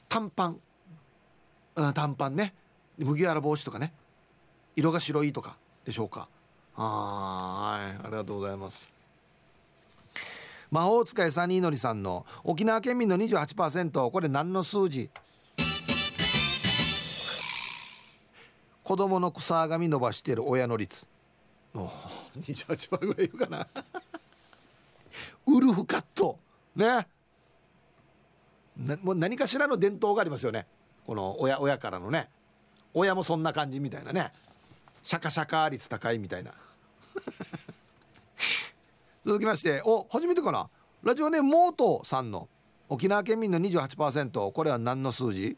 [0.09, 0.61] 短パン、
[1.77, 2.55] うん、短パンね。
[2.99, 3.93] 麦わら帽子とかね。
[4.77, 5.57] 色が白いとか。
[5.85, 6.29] でしょうか。
[6.75, 8.07] はい。
[8.07, 8.93] ありがとうございます。
[10.70, 15.11] 魔法使いサニーのりさんの沖縄県民の28%これ何の数字？
[18.83, 21.07] 子供の草髪伸ばしてる親の率。
[21.75, 21.87] お
[22.39, 23.66] 28%ぐらいいるかな。
[25.47, 26.39] ウルフカット。
[26.77, 27.07] ね。
[28.77, 30.66] なもう何かしらの伝統がありますよね。
[31.07, 32.29] この親親からのね
[32.95, 34.33] 親もそんな感じみたいなね。
[35.03, 36.53] シャカシャカ率高いみたいな。
[39.27, 40.69] 続きましてお初めてかな？
[41.03, 42.49] ラジオネームモートさんの。
[42.89, 45.57] 沖縄県民の28%これは何の数字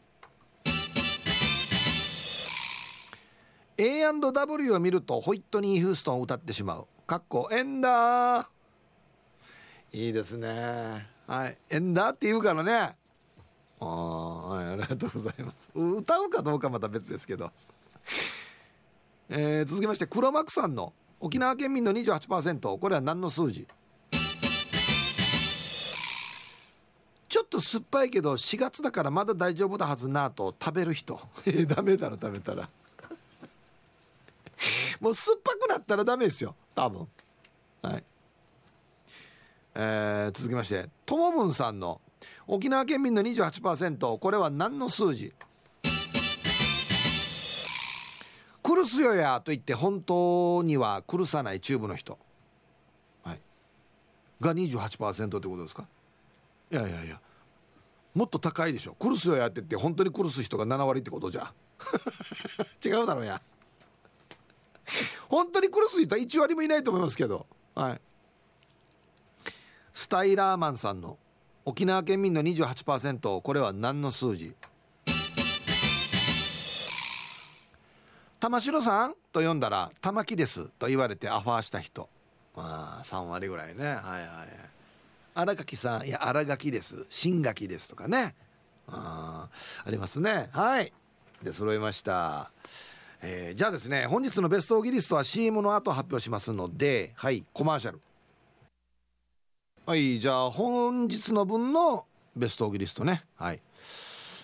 [3.77, 6.87] ？A&W を見るとホイットニー・ヒューストンを歌ってしまう。
[7.05, 8.47] かっこエンダー。
[9.93, 11.07] いいですね。
[11.27, 11.57] はい。
[11.69, 12.95] エンダーって言うからね。
[13.79, 15.71] ああ、はい、ありがとうございます。
[15.75, 17.51] 歌うかどうかまた別ですけど。
[19.29, 23.67] えー、続きまして黒幕さんの沖縄県民の28%これは何の数字？
[27.29, 30.55] ちょっと酸っぱいけど4月だからまだ大丈夫だはずなと。
[30.59, 31.19] 食べる人。
[31.45, 32.69] えダメだろ食べたら。
[34.99, 36.55] もう酸っぱくなったらダメですよ。
[36.73, 37.07] 多分。
[37.81, 38.03] はい。
[39.75, 42.01] えー、続きましてともぶんさんの
[42.47, 45.33] 沖縄県民の28%これは何の数字？
[48.63, 49.41] クルスよや。
[49.43, 52.17] と言って本当にはクルさないチューブの人、
[53.23, 53.41] はい、
[54.41, 55.87] が28%ってことですか？
[56.71, 57.19] いやいやいや。
[58.13, 58.95] もっと高いでしょ。
[58.95, 59.47] クルスよや。
[59.47, 61.53] って言って本当にクルス人が7割ってことじゃ。
[62.83, 63.41] 違うだろうや。
[65.29, 67.45] 本当にクルス人は1割もいないと思いますけど。
[67.75, 68.01] はい。
[69.93, 71.17] スタイラーマンさんの
[71.69, 74.55] 沖縄県民の28%これは何の数字？
[78.39, 82.07] 玉城さんと呼んだら玉木ですと言われてアファーした人。
[82.55, 83.85] まあ3割ぐらいね。
[83.85, 83.99] はいはい
[85.33, 87.05] 荒垣さんいや荒垣です。
[87.09, 88.33] 新垣ですとかね。
[88.87, 89.49] あ
[89.83, 90.47] ありますね。
[90.53, 90.93] はい。
[91.43, 92.49] で揃いました。
[93.21, 97.99] えー、じゃあですね本日のベストオギリストは CM の後発表しますのではいコマーシャル。
[99.87, 103.23] はいじゃあ本日の分のベストオギリストね。
[103.37, 103.61] はい。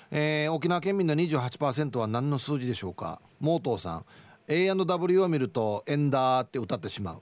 [0.09, 3.19] えー、沖縄県民の28%は何の数字でしょうか？
[3.41, 4.05] モートーさん
[4.47, 7.19] A&W を見るとエンダーって歌ってしま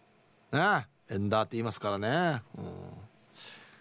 [0.52, 0.56] う。
[0.56, 0.86] ね。
[1.10, 2.64] エンダーって言いますからね、うん、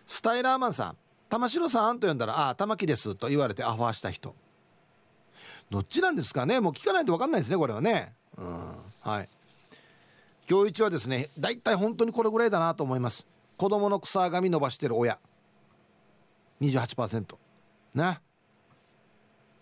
[0.07, 0.97] スタイラーマンさん。
[1.29, 4.35] 玉城さんと呼んだら「ああ玉木です」と言われてアファーした人。
[5.71, 6.61] どっちなんですかね？
[6.61, 8.15] もう聞かないと分かんないですねこれはね。
[8.39, 8.73] うん。
[9.03, 9.29] はい。
[10.49, 13.27] 今日一はですね大体本当にこれぐらいだなと思います。
[13.61, 15.19] 子供の草髪伸ばしてる親。
[16.63, 17.37] 28%
[17.93, 18.19] ね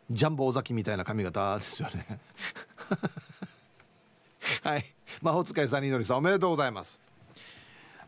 [0.09, 2.21] ジャンボ尾崎みたいな髪型ですよね。
[4.63, 4.85] はい。
[5.21, 7.01] 魔法使いさんにのりさんおめでとうございます。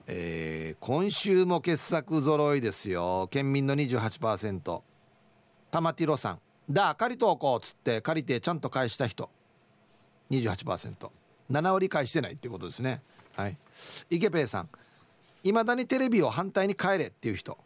[0.07, 3.27] えー、今週も傑作揃いですよ。
[3.33, 4.83] 県民の28%
[5.73, 6.41] 玉ティロさん。
[6.71, 9.29] だ借りとこうっつって借りてちゃんと返した人。
[10.31, 13.03] 28%7 割返してないってことですね。
[13.35, 13.59] はい。
[14.09, 14.69] 池ペイさん。
[15.43, 17.57] いまだにテレビを反対に帰れっていう人。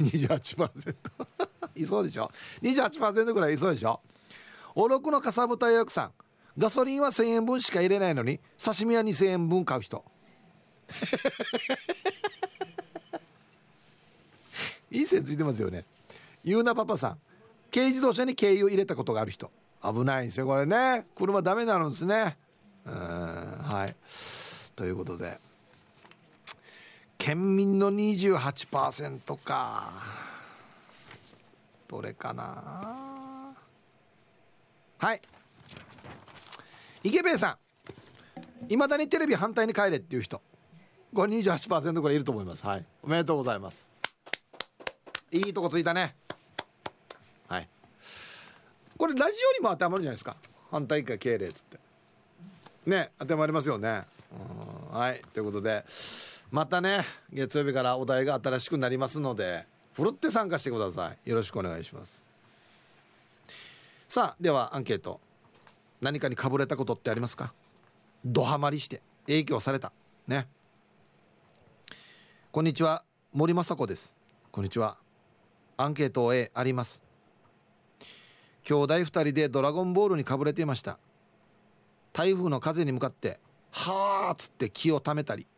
[0.00, 0.94] 28%
[1.76, 2.30] いそうでしょ
[2.62, 4.00] ？28%ぐらいいそうでしょ？
[4.74, 6.12] おろくのかさぶた予約さん。
[6.56, 10.04] ガソリンは1000円分しか入れないのに刺身は2000円分買う人。
[14.90, 15.84] いい線ついてますよね。
[16.44, 17.18] ゆうなパパさん。
[17.72, 19.50] 軽自動車に軽油入れたことがある人。
[19.82, 21.06] 危ないんですよこれね。
[21.16, 22.36] 車ダメなるんですね。
[22.86, 23.96] うんはい。
[24.76, 25.40] ということで
[27.18, 29.92] 県民の28%か。
[31.88, 33.54] どれかな。
[34.98, 35.20] はい。
[37.02, 37.58] 池兵衛さ
[38.68, 38.72] ん。
[38.72, 40.40] いまだにテレビ反対に帰れっていう人。
[41.14, 42.66] これ28%ぐらいいると思います。
[42.66, 42.84] はい。
[43.02, 43.88] おめでとうございます。
[45.30, 46.14] いいとこついたね。
[47.46, 47.68] はい。
[48.96, 50.36] これラジオにも当てはまるじゃないですか。
[50.70, 51.78] 反対会敬礼っつって。
[52.86, 54.02] ね当てはまりますよね。
[54.90, 55.22] はい。
[55.32, 55.84] ということで。
[56.54, 61.28] またね月曜日からお題が新しくなりますのでふるって参加してください。
[61.28, 62.24] よろしくお願いします。
[64.06, 65.20] さあではアンケート。
[66.00, 67.52] 何かにかぶれたことってありますか？
[68.24, 69.90] ドハマりして影響された。
[70.28, 70.46] ね。
[72.52, 73.02] こんにちは
[73.32, 74.14] 森雅子です。
[74.52, 74.96] こんにちは
[75.76, 77.02] アンケート A あります。
[78.62, 81.00] 兄弟2人でドラゴンボールにかぶれていました。
[82.12, 83.40] 台風の風に向かって
[83.72, 85.48] 「はあ」っつって気をためたり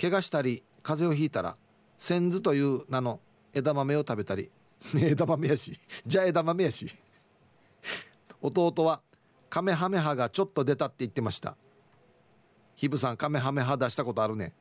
[0.00, 1.56] 怪我したり風邪をひいたら
[1.96, 3.20] 千頭という名の
[3.52, 4.50] 枝豆を食べたり
[4.94, 6.94] 枝豆やしじゃあ枝豆やし。
[8.40, 9.00] 弟は
[9.48, 11.56] カメハメハがちょっと出たって言ってました。
[12.74, 14.52] ヒブさんカメハメハ出したことあるね。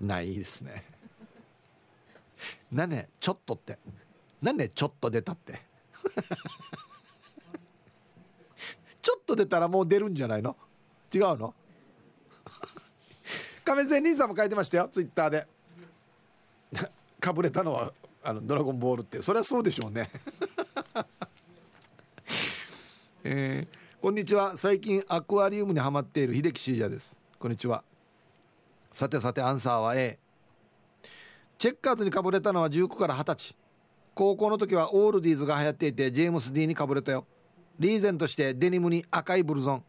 [0.00, 0.84] ないですね。
[2.72, 3.78] 何ねちょっとって。
[4.42, 5.62] 何ねちょっと出たって。
[9.00, 10.56] ちょっと出たらもう出るんじゃないの？
[11.14, 11.54] 違うの？
[13.70, 15.46] 亀仙人さんも書いてましたよツイッターで。
[17.20, 19.22] かぶれたのはあのドラゴンボールって。
[19.22, 20.10] そりゃそうでしょうね。
[23.22, 24.56] えー、こんにちは。
[24.56, 27.16] 最近アクアリウムにはまっている秀樹シージャです。
[27.38, 27.84] こんにちは。
[28.90, 30.18] さてさてアンサーは A
[31.56, 33.54] チェッカーズにかぶれたのは19から20歳。
[34.16, 37.24] 高校の時はオールディーズが流行っていてジェームス・ディーにかぶれたよ。
[37.78, 39.84] リーゼントしてデニムに赤いブルゾン。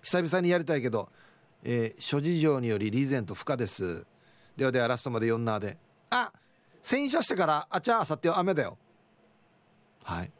[0.00, 1.10] 久々にやりたいけど、
[1.62, 4.04] えー、諸事情によりリーゼント不可です。
[4.56, 5.78] ではではラストまで4ナーで。
[6.10, 6.32] あ
[6.82, 8.78] 洗車してからあちゃあさっては雨だよ。
[10.04, 10.30] はい。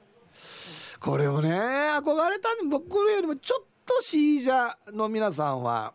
[0.99, 5.95] これをね憧れたん僕よりもちょっとシージャの皆さんは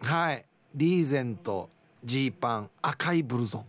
[0.00, 0.44] はい。
[0.74, 1.70] リーゼント
[2.04, 3.64] ジーパン赤いブルゾン。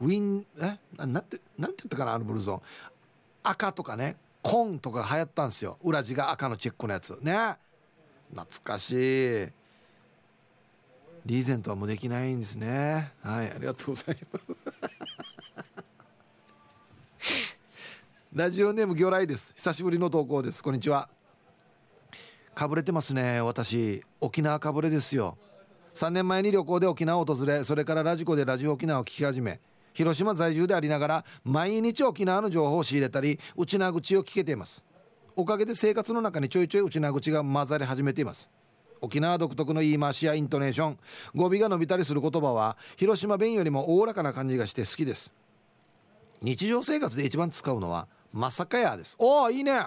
[0.00, 2.62] ウィンえなんてなんて言ったかなあのブルゾン。
[3.44, 5.78] 赤とかね紺とか流行ったんですよ。
[5.82, 7.16] 裏地が赤のチェックのやつ。
[7.22, 7.56] ね。
[8.34, 8.96] 懐かしい。
[11.24, 13.12] リーゼントはもうできないんですね。
[13.22, 14.46] はいありがとうございます。
[18.32, 19.52] ラジオネーム魚雷です。
[19.54, 20.62] 久しぶりの投稿です。
[20.62, 21.10] こんにちは。
[22.54, 24.02] かぶれてますね私。
[24.20, 25.36] 沖縄かぶれですよ。
[25.94, 29.60] 3年前に旅行で沖縄を訪れそれからラジコでラジオ沖縄を聞き始め
[29.92, 34.82] 広島在住でありながら毎日沖縄の情報を仕入れたり内縄口を聞けています。
[35.36, 38.50] おかげで生活の中にちょいちょい内縄口が混ざり始めています。
[39.00, 40.98] 沖縄独特の言い回しやイントネーション。
[41.34, 45.32] 語尾が伸びたりする言葉は広島弁よりもおおらかな感じがして好きです。
[46.40, 49.16] 日常生活で一番使うのはまさかやです。
[49.18, 49.86] おおいいね。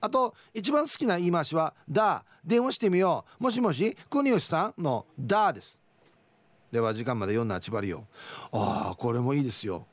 [0.00, 3.42] あと一番好きな言い回しは「だ」電話してみよう。
[3.42, 5.78] もしもし国吉さんの「だ」です。
[6.72, 8.06] では時間まで読んだ千葉りよ
[8.50, 9.86] ああこれもいいですよ。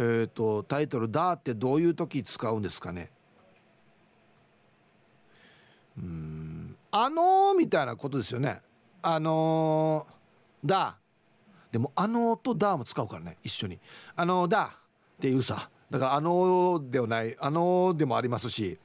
[0.00, 3.10] っ、ー、とタイトル「だ」ってどういう時使うんですかね？
[5.98, 8.62] うんあのー、みたいなことですよね。
[9.02, 10.98] あのー、だ
[11.72, 13.80] でもあのーとだも使うからね一緒に。
[14.14, 14.76] あのー、だ
[15.16, 18.78] っていうさだからあのー、ではないあのー、でもありますし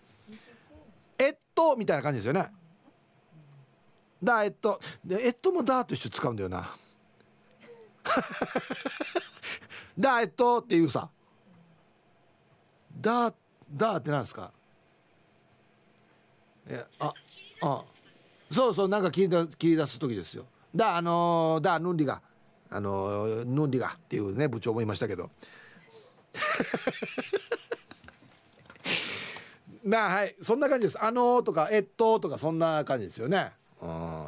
[1.19, 2.51] えっとみたいな感じですよね。
[4.23, 4.79] だえっと。
[5.05, 6.75] でえっともだと一緒使うんだよな。
[9.97, 11.09] だえっとっていうさ。
[12.99, 13.33] だ
[13.71, 14.51] だってなんですか？
[16.67, 17.13] えあ
[17.61, 17.83] あ。
[18.51, 20.45] そうそうなんか切り出切り出す時ですよ。
[20.75, 22.21] だあのー、だヌンリが。
[22.69, 23.93] あのー、ヌンリが。
[23.95, 25.29] っていうね部長もいましたけど。
[29.83, 30.35] まあはい。
[30.41, 31.03] そんな感じです。
[31.03, 33.51] あのー、とかえっととかそんな感じですよね。
[33.81, 34.27] うん。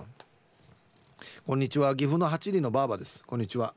[1.48, 1.96] こんにちは。
[1.96, 3.24] 岐阜の八里のばあばです。
[3.26, 3.74] こんにちは。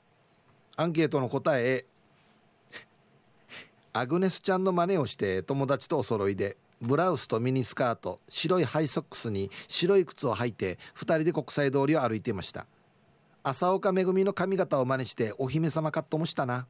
[0.81, 1.87] アンケートの答え
[3.93, 12.67] アグネスちゃんの真似をして友達とお揃いでブラウスとミニスカート白いハイソックスに白い靴を履いて2人で国際通りを歩いていました。
[13.43, 16.69] 朝岡めぐみの髪型を真似してお姫様カットもしたな。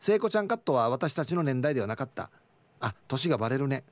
[0.00, 2.28] 聖子ちゃんカットは私たちの年代ではなかった。
[2.80, 3.84] あ年がバレるね。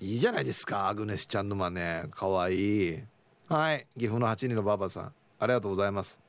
[0.00, 2.10] いいじゃないですかアグネスちゃんの真似。
[2.10, 3.02] かわいい。
[3.48, 6.21] はい岐阜の8人のばあばさんありがとうございます。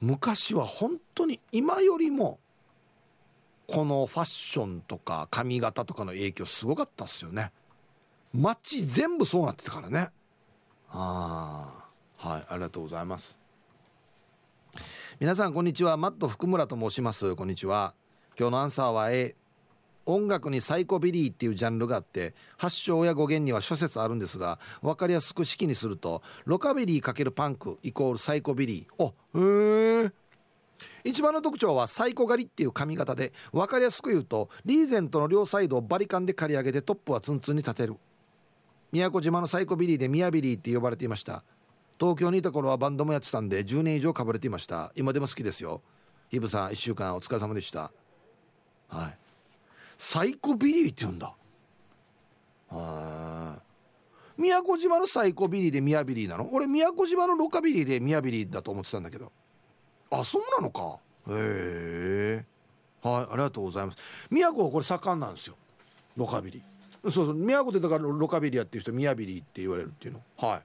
[0.00, 2.38] 昔は本当に今よりも
[3.66, 7.52] このファッションとか髪型とかの影響すごかったっすよね。
[8.32, 10.08] 街全部そうなってたからね。
[10.90, 11.72] あ
[12.18, 13.38] あはいありがとうございます。
[15.20, 15.96] 皆さんこんにちは。
[15.96, 17.36] マット福村と申します。
[17.36, 17.94] こんにちは。
[18.38, 19.36] 今日のアンサーは A
[20.06, 29.04] 音楽にサイコビリーっていうジャンルがあって発祥や語源には諸説あるんですが分かりやすく式にするとロカビリー×パンクイコールサイコビリー。
[29.04, 30.12] おへえ
[31.04, 37.96] 一番の特徴はサイコ刈りっていう髪型で分かりやすく言うとリーゼントの両サイドをバリカンで刈り上げてトップはツンツンに立てる。
[38.92, 41.44] 宮古島のサイコビリーでミヤビリーって呼ばれていました。
[41.98, 44.90] 東京にいた頃はバンドもやってたんで10年以上かぶれていました。
[44.96, 45.82] 今でも好きですよ。
[46.30, 47.92] ヒブさん1週間お疲れ様でした。
[48.88, 49.18] はい。
[50.02, 51.34] サイコビリーって言うんだ。
[52.70, 53.58] は
[54.38, 56.48] い宮古島のサイコビリーでミヤビリーなの？
[56.50, 59.30] 俺宮古島のロカビリーでミヤビリーだと思ってたんだけど。
[60.10, 60.96] あそうなのか？
[61.28, 62.44] へえ
[63.02, 63.98] はいありがとうございます。
[64.30, 65.56] 宮古はこれ盛んなんですよ。
[66.16, 67.10] ロカビリー。
[67.10, 70.22] そうそう宮古でだからロカビリーやっていう人ミヤビリーって言われるっていうの。
[70.38, 70.62] はい